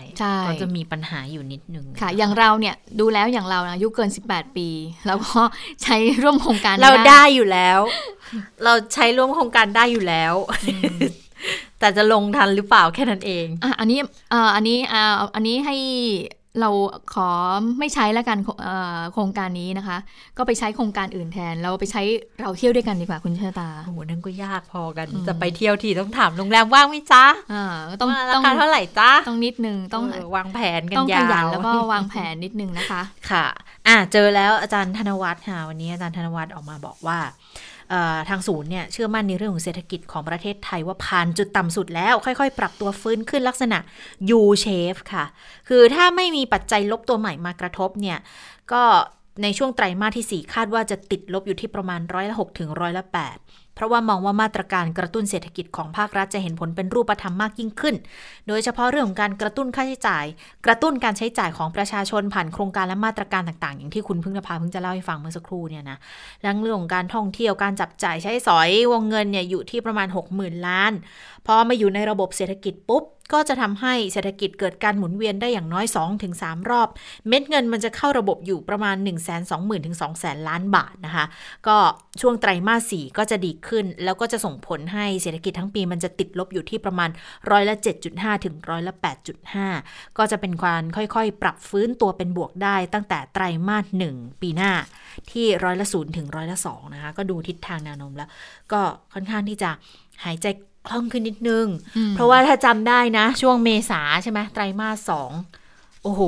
[0.47, 4.69] ก็จะมีปัญหาอยู่นิดนึงค่ะ อย่างเราเนี่ยดูแล้วอย่างเราอายุเกิน 18 ปี
[5.07, 5.41] แล้วก็
[5.83, 7.79] ใช้ร่วมโครงการเราได้อยู่แล้ว
[8.63, 10.33] เราใช้ร่วมโครงการได้อยู่แล้ว
[11.79, 13.99] แต่จะลงทันหรือเปล่าแค่นั้นเองอะอันนี้
[14.33, 15.03] อ่าอันนี้อ่า
[15.35, 15.75] อันนี้ให้
[16.61, 16.69] เรา
[17.13, 17.29] ขอ
[17.79, 18.37] ไม่ใช้แล้วกัน
[19.13, 19.97] โครงการนี้นะคะ
[20.37, 22.01] ก็ไปใช้โครงการอื่นแทน เราไปใช้
[22.41, 27.65] เราเที่ยวด้วยกันดีกว่าคุณชะตาโอ้โหนั่นก็ยากพอกัน จะไปเที่ยวทีต้องถามโรงแรมว่างไหมจ๊ะอ่า
[28.01, 30.03] ต้องราคาเท่าไหร่จ๊ะต้องนิดนึงต้อง
[30.35, 33.45] วางแผนกันยาวต้องขยันแล้วก็วางแผนนิดนึงนะคะ ค่ะ
[33.87, 37.17] อ่าเจอแล้วอาจารย์ธนวัฒน์ค่ะวันนี้อาจารย์ธนวัฒน์ออกมาบอกว่า
[38.29, 43.79] ทางศูนย์เนี่ยเชื่อมั่นในเรื่องของเศรษฐกิจของประเทศไทยว่าผ่านจุดต่ำสุดแล้ว ค่อยๆ ปรับตัวฟื้นขึ้นลักษณะ
[44.39, 45.25] U shape ค่ะ
[45.69, 48.17] คือถ้าไม่มีปัจจัยลบตัวใหม่มากระทบเนี่ย
[48.71, 48.83] ก็
[49.43, 57.95] ในช่วงไตรมาสที่ 4 คาดว่าจะติดลบอยู่ที่ประมาณร้อยละ6ถึงร้อยละ8 เพราะว่ามองว่ามาตรการกระตุ้นเศรษฐกิจของภาครัฐจะเห็นผลเป็นรูปธรรมมากยิ่งขึ้น
[58.47, 60.25] โดยเฉพาะเรื่องของการกระตุ้นค่าใช้จ่าย
[60.65, 65.97] กระตุ้นการใช้จ่ายของประชาชนผ่านโครงการและมาตรการต่างๆ อย่างที่คุณพึ่งนภาเพิ่งจะเล่าให้ฟังเมื่อสักครู่เนี่ยนะ
[66.41, 70.07] เรื่องของการท่องเที่ยวการจับจ่ายใช้สอยวงเงินเนี่ยอยู่ที่ประมาณ
[70.37, 70.91] 60,000 ล้าน
[71.45, 73.03] พอมาอยู่ในระบบเศรษฐกิจปุ๊บ
[73.33, 75.85] ก็จะทำให้เศรษฐกิจเกิดการหมุนเวียนได้อย่างน้อย
[76.27, 76.89] 2-3 รอบ
[77.27, 81.25] เม็ดเงินมันจะเข้าระบบอยู่ประมาณ 1 2 0 0 0 0ถึง2 0 0 0 0 ล้านบาทนะคะ
[81.67, 81.77] ก็
[82.21, 87.09] ช่วงไตรมาส 4 ก็จะดีขึ้น แล้วก็จะส่งผลให้เศรษฐกิจทั้งปีมันจะติดลบอยู่ที่ประมาณ
[87.51, 87.75] ร้อยละ
[88.09, 88.93] 7.5 ถึงร้อยละ
[89.55, 94.71] 8.5 ก็จะเป็นการค่อยๆ ปรับฟื้นตัวเป็นบวกได้ตั้งแต่ไตรมาส 1 ปีหน้า
[95.31, 98.29] ที่ร้อยละ0ถึงร้อยละ2นะคะ ก็ดูทิศทางแนวโน้มแล้ว
[98.71, 98.81] ก็
[99.13, 99.69] ค่อนข้างที่จะ
[100.25, 100.47] หายใจ
[100.89, 101.67] คล่องขึ้นนิดนึง
[102.15, 105.31] เพราะว่าถ้าจำได้นะ ช่วงเมษาใช่ไหมไตรมาสสอง
[106.03, 106.21] โอ้โห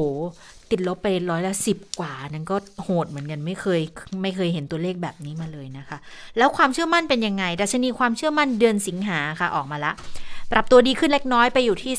[0.71, 3.81] ติดลบไปร้อยละสิบกว่านั้นก็โหดเหมือนกันไม่เคย
[4.21, 5.97] ไม่เคยเห็นตัวเลขแบบนี้มาเลยนะคะ
[6.37, 9.91] แล้วความเชื่อมั่นเป็นยังไง ดัชนีความเชื่อมั่นเดือนสิงหาค่ะออกมาละ
[10.51, 11.93] ปรับตัวดีขึ้นเล็กน้อยไปอยู่ที่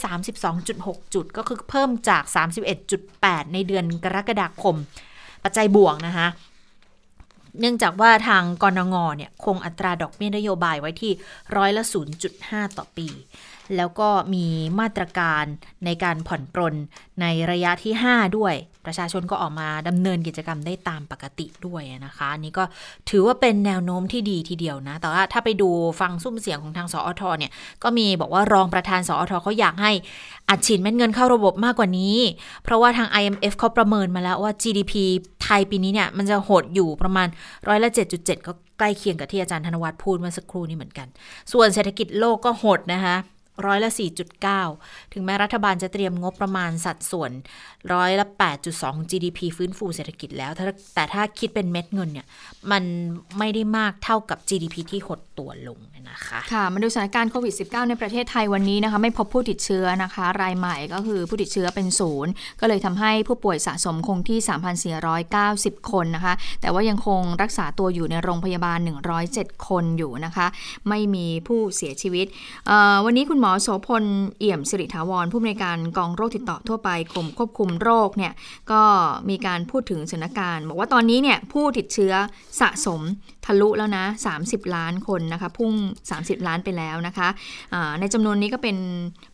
[0.54, 2.22] 32.6 จุด ก็คือเพิ่มจาก
[2.88, 4.76] 31.8 ในเดือนกรกฎาคม
[5.44, 6.26] ปัจจัยบวกนะคะ
[7.60, 11.12] เนื่องจากว่าทางกรงงเนี่ยคงอัตราดอกเบี้ยนโยบายไว้ที่
[11.56, 11.84] ร้อยละ
[12.30, 13.08] 0.5 ต่อปี
[13.76, 14.46] แล้วก็มี
[14.80, 15.44] มาตรการ
[15.84, 16.74] ในการผ่อนปรน
[17.20, 18.54] ในระยะที่ 5 ด้วย
[18.86, 22.64] ประชาชนก็ออกมาดำเนินกิจกรรมได้ตามปกติด้วยนะคะนนี้ก็
[23.10, 25.70] ถือว่าเป็นแนวโน้มที่ดีทีเดียวนะ แต่ว่าถ้าไปดู
[26.00, 27.50] ฟังซุ้มเสียงของทางสอทเนี่ย
[27.82, 29.92] ก็มีบอกว่ารองประธานสอทเขาอยากให้
[30.48, 32.16] อัดฉีดเม็ดเงินเข้าระบบมากกว่านี้
[32.64, 34.92] เพราะว่าทาง IMF เขาประเมินมาแล้วว่า GDP
[35.42, 37.28] ไทยปีนี้เนี่ยมันจะหดอยู่ประมาณ
[37.68, 41.06] ร้อยละ 7.7 ก็ใกล้เคียงกับที่อาจารย์ธนวัฒน์พูดเมื่อสักครู่นี้เหมือนกัน
[41.52, 43.16] ส่วนเศรษฐกิจโลกก็หดนะคะ
[43.66, 43.90] ร้อยละ
[44.52, 47.30] 4.9 ถึงแม้รัฐบาลจะเตรียมงบประมาณสัดส่วน
[47.92, 48.26] ร้อยละ
[48.68, 50.50] 8.2 GDP ฟื้นฟูเศรษฐกิจแล้ว
[50.94, 52.26] แต่ถ้าคิดเป็นเม็ดเงินเนี่ย
[52.70, 52.82] มัน
[53.38, 55.78] ไม่ได้มากเท่ากับ GDP ที่หดตัวลง
[56.10, 64.38] นะคะ ค่ะ มาดูสถานการณ์โควิด -19 ในประเทศไทยวันนี้นะคะ ไม่พบผู้ติดเชื้อนะคะ รายใหม่ก็คือผู้ติดเชื้อเป็นศูนย์ก็เลยทำให้ผู้ป่วยสะสมคงที่
[65.34, 68.78] 3,490 คนนะคะ แต่ว่ายังคงรักษาตัวอยู่ในโรงพยาบาล
[69.22, 70.46] 107 คนอยู่นะคะ
[70.88, 72.26] ไม่มีผู้เสียชีวิต
[73.04, 74.04] วันนี้คุณหมอโสพล
[74.38, 78.32] เอี่ยมสิริถาวร ผู้อำนวยการกองโรคติดต่อทั่วไปกรมควบคุมโรคเนี่ย
[78.72, 78.82] ก็
[79.30, 82.12] มีการพูดถึงสถานการณ์บอกว่าตอนนี้เนี่ยผู้ติดเชื้อ
[82.60, 83.00] สะสม
[83.46, 84.04] ทะลุแล้วนะ
[84.38, 85.72] 30 ล้านคนนะคะ พุ่ง
[86.10, 88.76] 30 ล้านไปแล้วนะคะะในจำนวนนี้ก็เป็น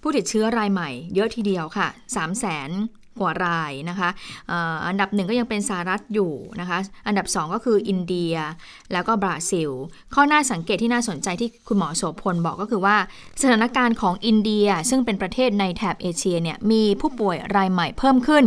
[0.03, 4.09] ผู้ติดเชื้อรายใหม่ เยอะทีเดียวค่ะ 3 0 0 0 0 0 กว่ารายนะคะ
[4.87, 8.35] อันดับหนึ่งก็ยังเป็นสหรัฐอยู่นะคะอันดับสองก็คืออินเดีย
[8.93, 9.71] แล้วก็บราซิล
[10.15, 12.97] ข้อน่าสังเกตที่น่าสนใจที่คุณหมอโสพลบอกก็คือว่า
[13.43, 18.45] สถานการณ์ของอินเดียซึ่งเป็นประเทศในแถบเอเชียเนี่ยมีผู้ป่วยรายใหม่เพิ่มขึ้น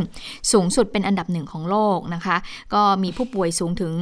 [0.52, 2.38] สูงสุดเป็นอันดับหนึ่งของโลกนะคะ
[2.74, 3.94] ก็มีผู้ป่วยสูงถึง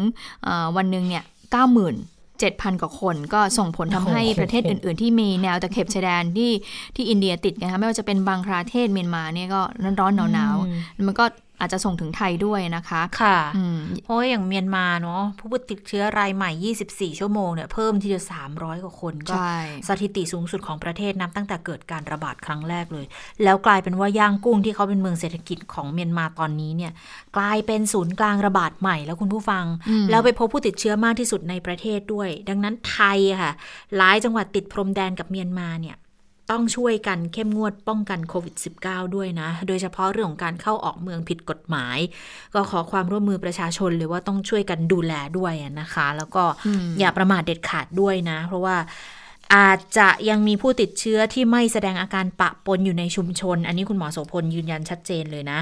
[0.78, 6.52] วันหนึ่งเนี่ย90,000 7,000 กว่าคน ก็ส่งผลทำให้ประเทศอื่น ๆ ที่มีแนวตะเข็บชายแดนที่
[6.96, 9.62] ที่อินเดียติดนะคะไม่ว่าจะเป็นบางประเทศเมียนมาเนี่ยก็
[10.00, 11.26] ร้อนๆหนาวๆมันก็
[11.60, 13.38] อาจจะส่งถึงไทยด้วยนะคะค่ะ
[14.04, 16.52] เพราะอย่างเมียนมาเนาะผู้ติดเชื้อรายใหม่
[16.86, 18.20] 24 ชั่วโมงเนี่ยเพิ่มที่จะ
[18.52, 19.36] 300 กว่าคนก็
[19.88, 23.06] สถิติสูงสุดของประเทศนับตั้งแต่เกิดการระบาดครั้งแรกเลย
[23.44, 26.92] แล้วกลายเป็นว่าย่างกุ้งที่เขาเป็นเมืองเศรษฐกิจของเมียนมาตอนนี้เนี่ย
[27.38, 29.66] กลายเป็นศูนย์กลางระบาดใหม่แล้วคุณผู้ฟัง
[30.10, 33.52] แล้วไปพบผู้ติดเชื้อมากที่สุดในประเทศด้วย ดังนั้นไทยค่ะ
[33.98, 35.98] หลายจังหวัดติดพรมแดนกับเมียนมาเนี่ย
[36.52, 41.98] ต้องช่วยกันเข้มงวดป้องกันโควิด -19 ด้วยนะ โดยเฉพาะเรื่องของการเข้าออกเมืองผิดกฎหมาย
[42.54, 46.44] ก็ขอความร่วมมือประชาชนเลยว่าต้องช่วยกันดูแลด้วยนะคะ แล้วก็
[47.00, 48.78] อย่าประมาทเด็ดขาดด้วยนะ เพราะว่า
[49.56, 55.60] อาจจะยังมีผู้ติดเชื้อที่ไม่แสดงอาการปะปนอยู่ในชุมชน อันนี้คุณหมอโสพลยืนยันชัดเจนเลยนะ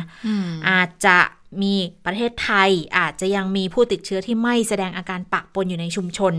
[0.70, 1.18] อาจจะ
[1.62, 1.76] มี
[2.06, 6.34] ประเทศไทยอาจจะยังมีผู้ติดเชื้อที่ไม่แสดงอาการปะปนอยู่ในชุมชน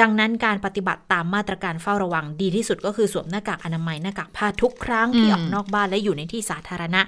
[0.00, 7.00] ดังนั้นการปฏิบัติตามมาตรการเฝ้าระวังดีที่สุดก็คือสวมหน้ากากอนามัยหน้ากากผ้าทุกครั้งที่ออกนอกบ้านและอยู่ในที่สาธารณะ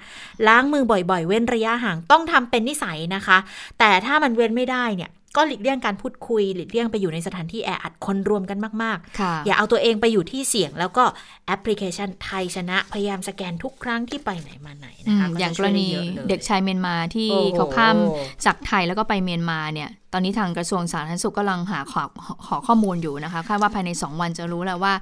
[0.47, 3.38] ล้างมือบ่อยๆ เว้นระยะห่างต้องทำเป็นนิสัยนะคะ
[3.78, 11.05] แต่ถ้ามันเว้นไม่ได้เนี่ย ก็หลีกเลี่ยงการพูดคุย หลีกเลี่ยงไปอยู่ในสถานที่แออัดคนรวมกันมากๆ อย่าเอาตัวเองไปอยู่ที่เสี่ยง แล้วก็
[11.47, 15.89] แอปพลิเคชันไทยชนะ พยายามสแกนทุกครั้งที่ไปไหนมาไหนนะคะอย่างกรณี
[16.28, 17.97] เด็กชายเมียนมาที่เขาข้าม
[18.45, 22.03] จากไทยแล้วก็ไปเมียนมาเนี่ยตอนนี้ทางกระทรวงสาธารณสุขกำลังหาขอ
[22.47, 24.95] ขอข้อมูลอยู่นะคะคาดว่าภายใน 2 วันจะรู้แล้วว่า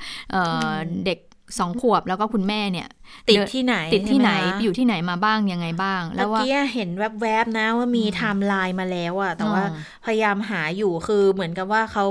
[1.07, 1.19] เด็ก
[1.59, 2.89] สองขวบแล้วก็คุณแม่เนี่ย
[3.31, 4.31] ติดที่ไหน ติดที่ไหน
[4.63, 6.91] อยู่ที่ไหนมาบ้างยังไงบ้าง แล้วว่าเมื่อกี้เห็น
[7.21, 9.65] แวบๆนะว่ามีไทม์ไลน์มาแล้วอะแต่ว่า
[10.05, 12.07] พยายามหาอยู่คือเหมือนกับว่าเขา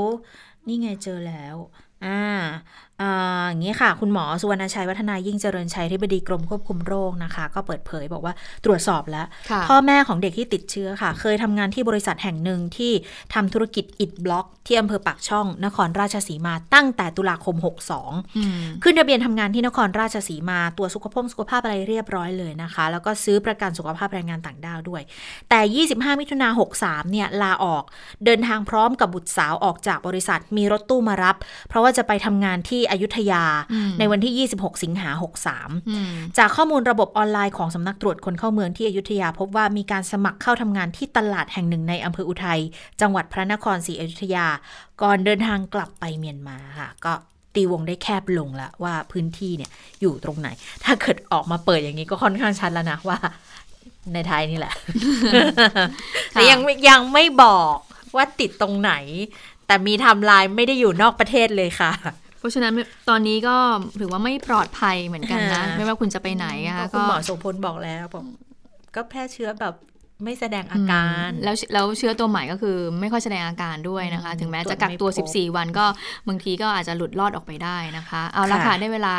[0.67, 1.55] นี่ไงเจอแล้ว
[2.05, 2.23] อ่า
[3.47, 8.33] อย่างนี้ค่ะ คุณหมอสุวรรณชัยวัฒนายิ่งเจริญชัยอธิบดีกรมควบคุมโรคนะคะ ก็เปิดเผยบอกว่า
[8.65, 9.25] ตรวจสอบแล้ว
[9.67, 12.91] พ่อแม่ของเด็กที่ติดเชื้อค่ะ เคยทำงานที่บริษัทแห่งหนึ่งที่
[13.33, 17.55] ทำธุรกิจอิดบล็อก ที่อำเภอปากช่อง นครราชสีมาตั้งแต่ตุลาคม
[18.19, 25.01] 62 ขึ้นทะเบียนทำงานที่นครราชสีมาตัวสุขภาพสุขภาพอะไรเรียบร้อยเลยนะคะ แล้วก็ซื้อประกันสุขภาพแรงงานต่างด้าวด้วย
[25.49, 26.47] แต่ 25 มิถุนา
[26.79, 27.83] 63 เนี่ยลาออก
[28.25, 31.35] เดินทางพร้อมกับบุตรสาวออกจากบริษัทมีรถตู้มารับ
[31.69, 33.43] เพราะว่าจะไปทำงานที่อยุธยา
[33.99, 35.09] ในวันที่ 26 สิงหา
[35.73, 42.61] 63 จากข้อมูลระบบออนไลน์ของสำนักตรวจคนเข้าเมืองที่อยุธยาพบว่ามีการสมัครเข้าทำงานที่ตลาดแห่งหนึ่งในอำเภออุทัย
[43.01, 44.47] จังหวัดพระนครศรีอยุธยา
[45.01, 47.13] ก่อนเดินทางกลับไปเมียนมาค่ะ ก็
[47.55, 49.71] ตีวงได้แคบลงแล้วว่าพื้นที่เนี่ย
[50.01, 50.47] อยู่ตรงไหน
[50.83, 53.17] ถ้าเกิดออกมาเปิดอย่างนี้ก็ค่อนข้างชัดแล้วนะว่า
[54.13, 54.73] ในไทยนี่แหละ
[56.31, 57.77] แต่ยังยังไม่บอก
[58.15, 58.93] ว่าติดตรงไหน
[59.67, 61.91] แต่มีทำลายไม่ได้อยู่นอกประเทศเลยค่ะ
[62.43, 62.73] เพราะฉะนั้น
[63.09, 63.55] ตอนนี้ก็
[63.99, 68.25] ถือว่าไม่ปลอดภัยเหมือนกันนะ ไม่ว่าคุณจะไปไหนนะคะคุณหมอสมพลบอกแล้วบอก
[68.95, 69.75] ก็แพร่เชื้อแบบ
[70.23, 75.85] ไม่แสดงอาการ แล้วแล้วเชื้อตัวใหม่ก็คือไม่ค่อยแสดงอาการด้วยนะคะ ถึงแม้จะกักตัว 14 วันก็
[76.27, 79.15] บางทีก็อาจจะหลุดรอดออกไปได้นะคะ เอาละค่ะได้เวลา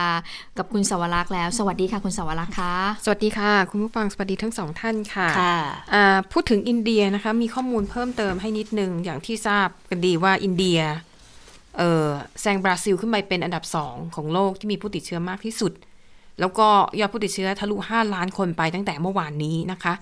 [0.58, 5.28] กับคุณสวรักษ์แล้ว สวัสดีค่ะ คุณสวรักษ์ค่ะ สวัสดีค่ะ คุณผู้ฟังสวัสดีทั้งสองท่านค่ะ
[6.32, 10.80] พูดถึงอินเดียนะคะ มีข้อมูลเพิ่มเติมให้นิดนึงอย่างที่ทราบกันดีว่าอินเดีย
[11.78, 12.06] เออ
[12.40, 15.72] แซงบราซิลขึ้นไปเป็นอันดับสองของโลกที่มีผู้ติดเชื้อมากที่สุด
[16.40, 16.68] แล้วก็
[17.00, 19.94] ยอดผู้ติดเชื้อทะลุ 5 ล้านคนไปตั้งแต่เมื่อวานนี้นะคะ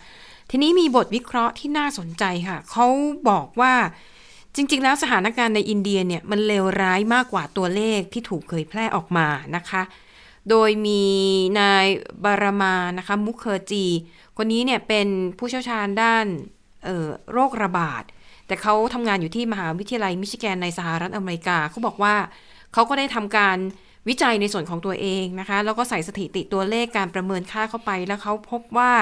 [0.51, 2.87] ทีนี้มีบทวิเคราะห์ที่น่าสนใจค่ะ เขา
[3.29, 3.75] บอกว่า
[4.57, 9.83] จริง ๆ แล้วสถานการณ์ในอินเดียเนี่ยมันเลวร้ายมากกว่าตัวเลขที่ถูกเผยแพร่ออกมานะคะ
[10.51, 11.03] โดยมี
[11.61, 11.87] นาย
[12.25, 13.85] บารามานะคะมุคเคอร์จี
[14.37, 15.09] คนนี้เนี่ยเป็น
[15.39, 16.27] ผู้เชี่ยวชาญด้าน
[17.33, 18.03] โรคระบาด
[18.47, 22.15] แต่เขาทำงานอยู่ที่มหาวิทยาลัยมิชิแกนในสหรัฐอเมริกาเขาบอกว่า
[22.73, 23.57] เขาก็ได้ทำการ
[24.09, 28.93] วิจัยในส่วนของตัวเองนะคะ แล้วก็ใส่สถิติตัวเลขการประเมินค่าเข้าไป แล้วเขาพบว่า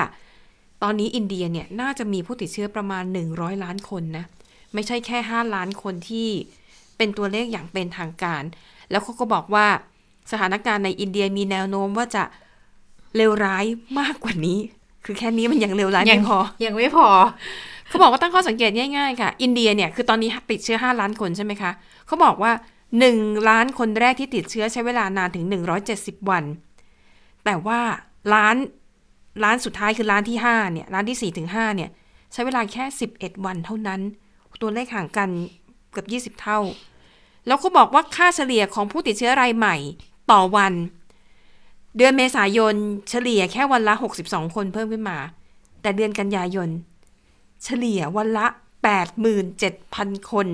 [0.82, 4.24] ตอนนี้อินเดียเนี่ยน่าจะมีผู้ติดเชื้อประมาณ 100 ล้านคนนะ
[4.74, 6.28] ไม่ใช่แค่ 5 ล้านคนที่
[6.97, 8.43] เป็นตัวเลขอย่างเป็นทางการ
[8.91, 9.66] แล้วเขาก็บอกว่า
[10.30, 12.24] สถานการณ์ในอินเดียมีแนวโน้มว่าจะ
[13.16, 13.64] เลวร้าย
[14.01, 14.59] มากกว่านี้
[15.05, 17.09] คือแค่นี้มันยังเลวร้ายไม่พอ ยังไม่พอ
[17.91, 21.70] เขาบอกว่าตั้งข้อสังเกตง่ายๆค่ะ อินเดียเนี่ยคือตอนนี้ติดเชื้อ 5 ล้านคนใช่ไหมคะ
[22.07, 22.53] เขาบอกว่า
[23.01, 25.45] 1 ล้านคนแรกที่ติดเชื้อใช้เวลานานถึง
[25.86, 26.45] 170 วัน
[27.45, 27.80] แต่ว่า
[28.34, 28.57] ล้าน
[29.45, 31.91] ล้านสุดท้ายคือล้านที่5เนี่ยล้านที่4ถึง5เนี่ย
[32.32, 32.84] ใช้เวลาแค่
[33.14, 34.01] 11 วันเท่านั้น
[34.62, 35.30] ตัวเลขห่างกัน
[35.93, 36.59] เกือบ20 เท่า
[37.47, 39.76] แล้วเขาบอกว่าค่าเฉลี่ยของผู้ติดเชื้อรายใหม่
[40.32, 40.72] ต่อวัน
[41.97, 42.74] เดือนเมษายน
[43.11, 45.18] เฉลี่ยแค่วันละ 62 คนเพิ่มขึ้นมา
[45.82, 46.68] แต่เดือนกันยายน
[47.65, 48.47] เฉลี่ยวันละ
[49.59, 50.47] 87,000 คน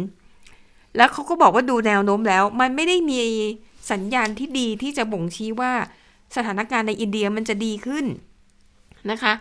[0.97, 3.21] แล้วเขาก็บอกว่าดูแนวโน้มแล้ว มันไม่ได้มี
[3.93, 5.73] สัญญาณที่ดีที่จะบ่งชี้ว่า
[6.37, 8.07] สถานการณ์ในอินเดียมันจะดีขึ้น
[9.11, 9.33] นะคะ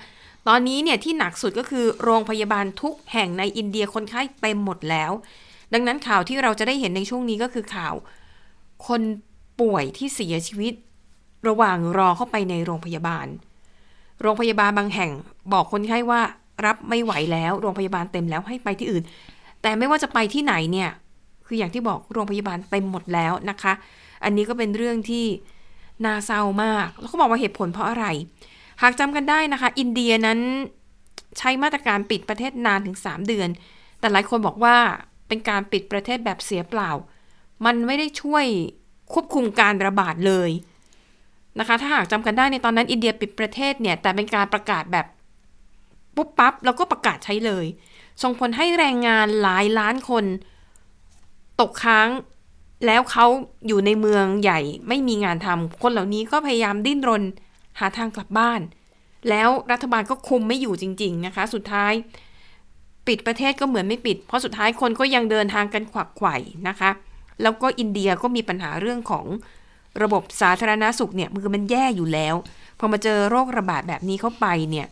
[0.47, 5.11] ตอนนี้เนี่ยที่หนักสุดก็คือโรงพยาบาลทุกแห่งในอินเดียคนไข้เต็มหมดแล้ว
[5.73, 7.93] ดังนั้นข่าวที่เราจะได้เห็นในช่วงนี้ก็คือข่าว
[8.87, 9.01] คน
[9.59, 10.73] ป่วยที่เสียชีวิต
[11.47, 13.27] ระหว่างรอเข้าไปในโรงพยาบาล
[14.21, 15.11] โรงพยาบาลบางแห่ง
[15.53, 16.21] บอกคนไข้ว่า
[16.65, 19.03] รับไม่ไหวแล้ว โรงพยาบาลเต็มแล้วให้ไปที่อื่น
[19.61, 20.89] แต่ไม่ว่าจะไปที่ไหนเนี่ย
[21.45, 23.73] คืออย่างที่บอกโรงพยาบาลเต็มหมดแล้วนะคะ
[24.23, 25.25] อันนี้ก็เป็นเรื่องที่
[26.05, 28.05] น่าเศร้ามาก แล้วเขาบอกว่าเหตุผลเพราะอะไร
[28.81, 30.39] หากจำกันได้นะคะ อินเดียนั้น
[31.37, 33.49] ใช้มาตรการปิดประเทศนานถึง 3 เดือน
[33.99, 34.75] แต่หลายคนบอกว่า
[35.27, 36.91] เป็นการปิดประเทศแบบเสียเปล่า
[37.65, 38.45] มันไม่ได้ช่วย
[39.13, 40.49] ควบคุมการระบาดเลย
[41.59, 45.05] นะคะ ถ้าหากจำกันได้ในตอนนั้นอินเดียปิดประเทศเนี่ย แต่เป็นการประกาศแบบ
[46.15, 47.65] ปุ๊บปั๊บแล้วก็ประกาศใช้เลย
[48.23, 50.25] ส่งผลให้แรงงานหลายล้านคน
[51.59, 52.09] ตกค้าง
[52.85, 53.25] แล้วเขา
[53.67, 57.23] อยู่ในเมืองใหญ่ไม่มีงานทำคนเหล่านี้ก็พยายามดิ้นรน
[57.79, 58.61] หาทางกลับบ้าน
[59.29, 61.93] แล้วรัฐบาลก็คุมไม่อยู่จริง ๆนะคะ สุดท้าย
[63.07, 66.35] ปิดประเทศก็เหมือนไม่ปิด เพราะสุดท้ายคนก็ยังเดินทางกันขวักไขว่
[66.67, 66.89] นะคะ
[67.41, 69.25] แล้วก็อินเดียก็มีปัญหาเรื่องของ
[70.01, 72.35] ระบบสาธารณาสุขเนี่ยมือมันแย่อยู่แล้ว
[72.79, 74.87] พอมาเจอโรคระบาดแบบนี้เข้าไปเนี่ย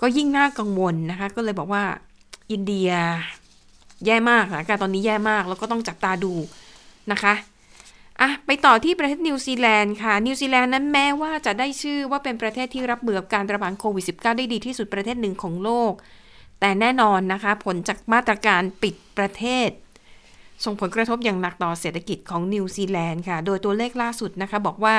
[0.00, 1.84] ก็ยิ่งน่ากังวลนะคะ ก็เลยบอกว่า
[2.52, 2.90] อินเดีย
[4.06, 6.32] แย่มากสถานการณ์ตอนนี้แย่มาก แล้วก็ต้องจับตาดู
[7.12, 7.34] นะคะ
[8.20, 15.92] อะไปต่อที่ประเทศนิวซีแลนด์ค่ะ นิวซีแลนด์นั้นแม้ว่าจะได้ชื่อว่าเป็นประเทศที่รับมือกับการระบาดโควิด -19 ได้ดีที่สุดประเทศหนึ่งของโลก
[16.60, 19.70] แต่แน่นอนนะคะ ผลจากมาตรการปิดประเทศ
[20.64, 24.96] ส่งผลกระทบอย่างหนักต่อเศรษฐกิจของนิวซีแลนด์ค่ะ โดยตัวเลขล่าสุดนะคะบอกว่า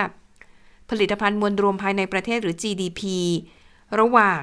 [0.89, 3.01] ผลิตภัณฑ์มวลรวมภายในประเทศหรือ GDP
[3.99, 4.41] ระหว่าง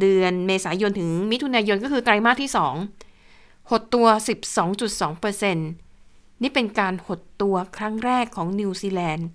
[0.00, 2.50] เดือนเมษายนถึงมิถุนายนก็คือไตรมาสที่
[3.08, 4.06] 2 หดตัว
[4.84, 5.54] 12.2%
[6.42, 9.28] นี่เป็นการหดตัวครั้งแรกของนิวซีแลนด์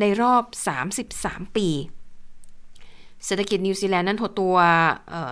[0.00, 0.42] ในรอบ
[1.00, 1.68] 33 ปี
[3.24, 4.56] เศรษฐกิจนิวซีแลนด์นั้นหดตัว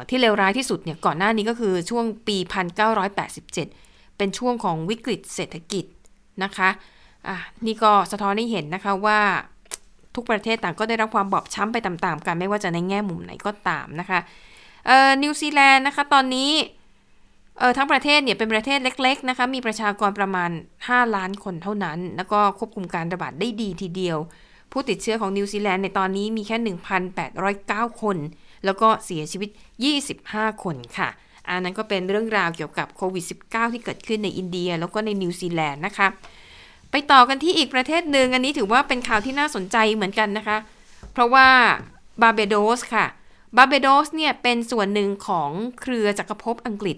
[0.08, 2.36] ที่เลวร้ายที่สุดเนี่ยก่อนหน้านี้ก็คือช่วงปี
[3.28, 5.84] 1987 เป็นช่วงของวิกฤตเศรษฐกิจ
[6.44, 7.36] นะคะะ
[7.66, 9.20] นี่ก็สะท้อนให้เห็นนะคะว่า
[10.14, 14.20] ทุกประเทศต่างก็ได้รับความบอบช้ำไปตามๆกันไม่ว่าจะในแง่มุมไหนก็ตามนะคะ
[15.22, 16.50] นิวซีแลนด์นะคะตอนนี้
[17.58, 20.50] เออทั้งประเทศเนี่ยเป็นประเทศเล็ก ๆ นะคะ มีประชากรประมาณ
[20.82, 24.18] 5 ล้านคนเท่านั้น แล้วก็ควบคุมการระบาดได้ดีทีเดียว
[24.72, 26.76] ผู้ติดเชื้อของนิวซีแลนด์ในตอนนี้มีแค่
[27.34, 28.16] 1,809 คน
[28.64, 29.50] แล้วก็เสียชีวิต
[30.06, 31.08] 25 คนค่ะ
[31.48, 36.08] อันนั้นก็เป็นเรื่องราวเกี่ยวกับโควิด -19 ที่เกิดขึ้นในอินเดีย แล้วก็ในนิวซีแลนด์นะคะ
[36.92, 40.58] ไปต่อกันที่อีกประเทศหนึ่งอันนี้ถือว่าเป็นข่าวที่น่าสนใจเหมือนกันนะคะ
[41.12, 41.48] เพราะว่า
[42.22, 43.06] บาเบโดสค่ะ
[43.56, 46.96] บาเบโดสเนี่ยเป็นส่วนหนึ่งของเครือจักรภพอังกฤษ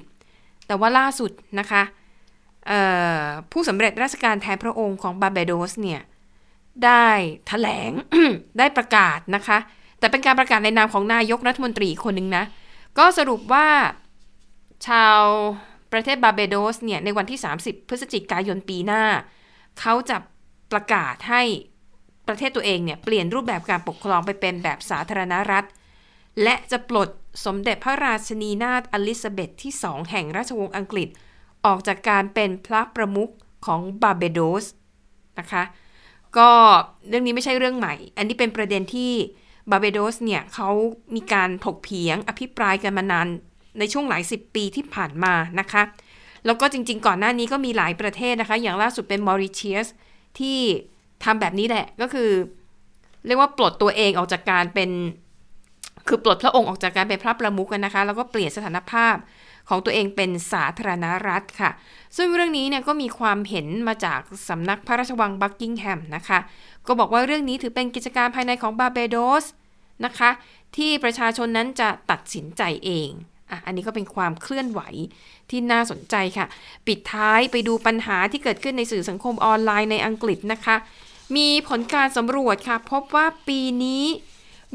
[0.66, 1.82] แต่ว่าล่าสุดนะคะ
[3.52, 6.00] ผู้สำเร็จราชการแทนพระองค์ของบาเบโดสเนี่ย
[6.84, 7.06] ได้
[7.38, 7.90] ถแถลง
[8.58, 9.58] ได้ประกาศนะคะ
[9.98, 12.44] แต่เป็นการประกาศในนามของนายกรัฐมนตรีคนหนึ่งนะ
[12.98, 13.68] ก็สรุปว่า
[14.86, 15.18] ชาว
[15.92, 19.02] ประเทศบาเบโดสเนี่ยในวันที่ 30 พฤศจิกายนปีหน้า
[19.80, 20.16] เขาจะ
[20.72, 21.42] ประกาศให้
[22.28, 25.64] ประเทศตัวเองเนี่ยเปลี่ยนรูปแบบการปกครองไปเป็นแบบสาธารณรัฐ
[26.42, 27.08] และจะปลด
[27.44, 31.08] สมเด็จพระราชนีนาถอลิซาเบธที่สองแห่งราชวงศ์อังกฤษ
[31.66, 33.32] ออกจากการเป็นพระประมุข
[33.66, 34.64] ของบาเบโดส
[35.38, 35.62] นะคะ
[36.38, 36.50] ก็
[37.08, 39.12] เรื่องนี้ไม่ใช่เรื่องใหม่ อันนี้เป็นประเด็นที่
[39.70, 40.70] บาเบโดสเนี่ยเขา
[41.14, 43.28] มีการถกเถียงอภิปรายกันมานาน
[43.78, 45.82] ในช่วงหลายสิบปีที่ผ่านมานะคะ
[46.46, 49.86] แล้วก็จริง ๆ ก่อนหน้านี้ก็มีหลายประเทศนะคะ อย่างล่าสุดเป็นมอริเชียส
[50.38, 50.58] ที่
[51.24, 52.30] ทำแบบนี้แหละ ก็คือ
[53.26, 54.90] เรียกว่าปลดตัวเองออกจากการเป็น
[56.08, 59.16] คือปลดพระองค์ออกจากการเป็นพระประมุขกันนะคะ แล้วก็เปลี่ยนสถานภาพ
[59.68, 61.70] ของตัวเองเป็นสาธารณรัฐค่ะ
[62.16, 66.38] ซึ่งเรื่องนี้เนี่ยก็มีความเห็นมาจากสำนักพระราชวังบักกิงแฮมนะคะ
[66.86, 69.44] ก็บอกว่าเรื่องนี้ถือเป็นกิจการภายในของบาเบโดส
[70.04, 70.30] นะคะ
[70.76, 73.10] ที่ประชาชนนั้นจะตัดสินใจเอง
[73.50, 74.80] อะอันนี้ก็เป็นความเคลื่อนไหว
[75.50, 76.46] ที่น่าสนใจค่ะ
[76.86, 80.76] ปิดท้ายไปดูปัญหาที่เกิดขึ้นในสื่อสังคมออนไลน์ในอังกฤษนะคะ
[81.36, 84.04] มีผลการสำรวจค่ะ พบว่าปีนี้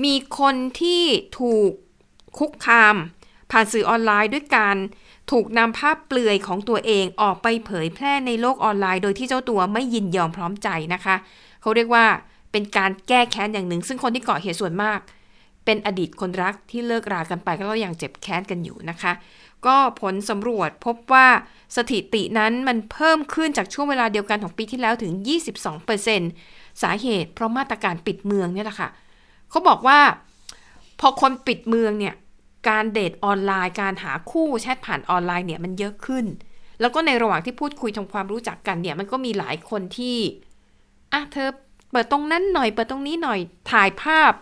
[0.03, 1.03] มีคนที่
[1.39, 1.72] ถูก
[2.39, 2.95] คุกคาม
[3.51, 4.76] ผ่านสื่อออนไลน์ด้วยการ
[5.32, 11.15] ถูกนำภาพเปลือยของตัวเองออกไปเผยแพร่ในโลกออนไลน์ โดยที่เจ้าตัวไม่ยินยอมพร้อมใจนะคะ
[11.61, 12.05] เขาเรียกว่า
[12.51, 14.99] เป็นการแก้แค้นอย่างหนึ่ง ซึ่งคนที่เกาะเหตุส่วนมาก
[15.65, 19.11] เป็นอดีตคนรักที่เลิกรากันไปก็ยังเจ็บแค้นกันอยู่นะคะ
[19.68, 21.28] ก็ผลสำรวจพบว่า
[21.76, 25.12] สถิตินั้นมันเพิ่มขึ้นจากช่วงเวลาเดียวกันของปีที่แล้วถึง
[25.97, 28.89] 22%สาเหตุเพราะมาตรการปิดเมืองเนี่ยแหละค่ะ
[29.49, 29.99] เขาบอกว่า
[30.99, 32.16] พอคนปิดเมืองเนี่ย
[32.70, 36.26] การเดทออนไลน์การหาคู่แชทผ่านออนไลน์เนี่ยมันเยอะขึ้น
[36.82, 40.18] แล้วก็ในระหว่างที่พูดคุยทำความรู้จักกันเนี่ยมันก็มีหลายคนที่
[41.14, 41.49] อะเธอ
[41.91, 43.39] เปิดตรงนั้นหน่อยเปิดตรงนี้หน่อย
[43.72, 44.34] ถ่ายภาพ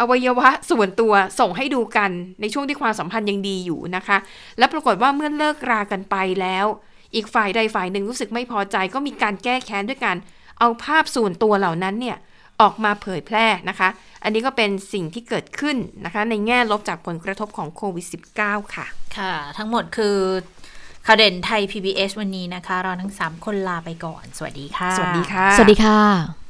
[0.00, 4.18] อวัยวะส่วนตัวส่งให้ดูกันในช่วงที่ความสัมพันธ์ยังดีอยู่นะคะ
[4.58, 6.66] และปรากฏว่าเมื่อเลิกรากันไปแล้ว
[7.14, 10.16] อีกฝ่ายใดฝ่ายหนึ่งรู้สึกไม่พอใจก็มีการแก้แค้นด้วยการ
[10.58, 12.16] เอาภาพส่วนตัวเหล่านั้นเนี่ย
[12.60, 13.88] ออกมาเผยแพร่นะคะ
[14.22, 18.06] อันนี้ก็เป็นสิ่งที่เกิดขึ้นนะคะ ในแง่ลบจากผลกระทบของโควิด
[18.38, 18.86] -19 ค่ะ
[19.16, 20.16] ค่ะ ทั้งหมดคือ
[21.06, 26.49] ข่าวเด่นไทย PBS วันนี้นะคะ เราทั้ง 3 คนลาไปก่อน สวัสดีค่ะ สวัสดีค่ะ สวัสดีค่ะ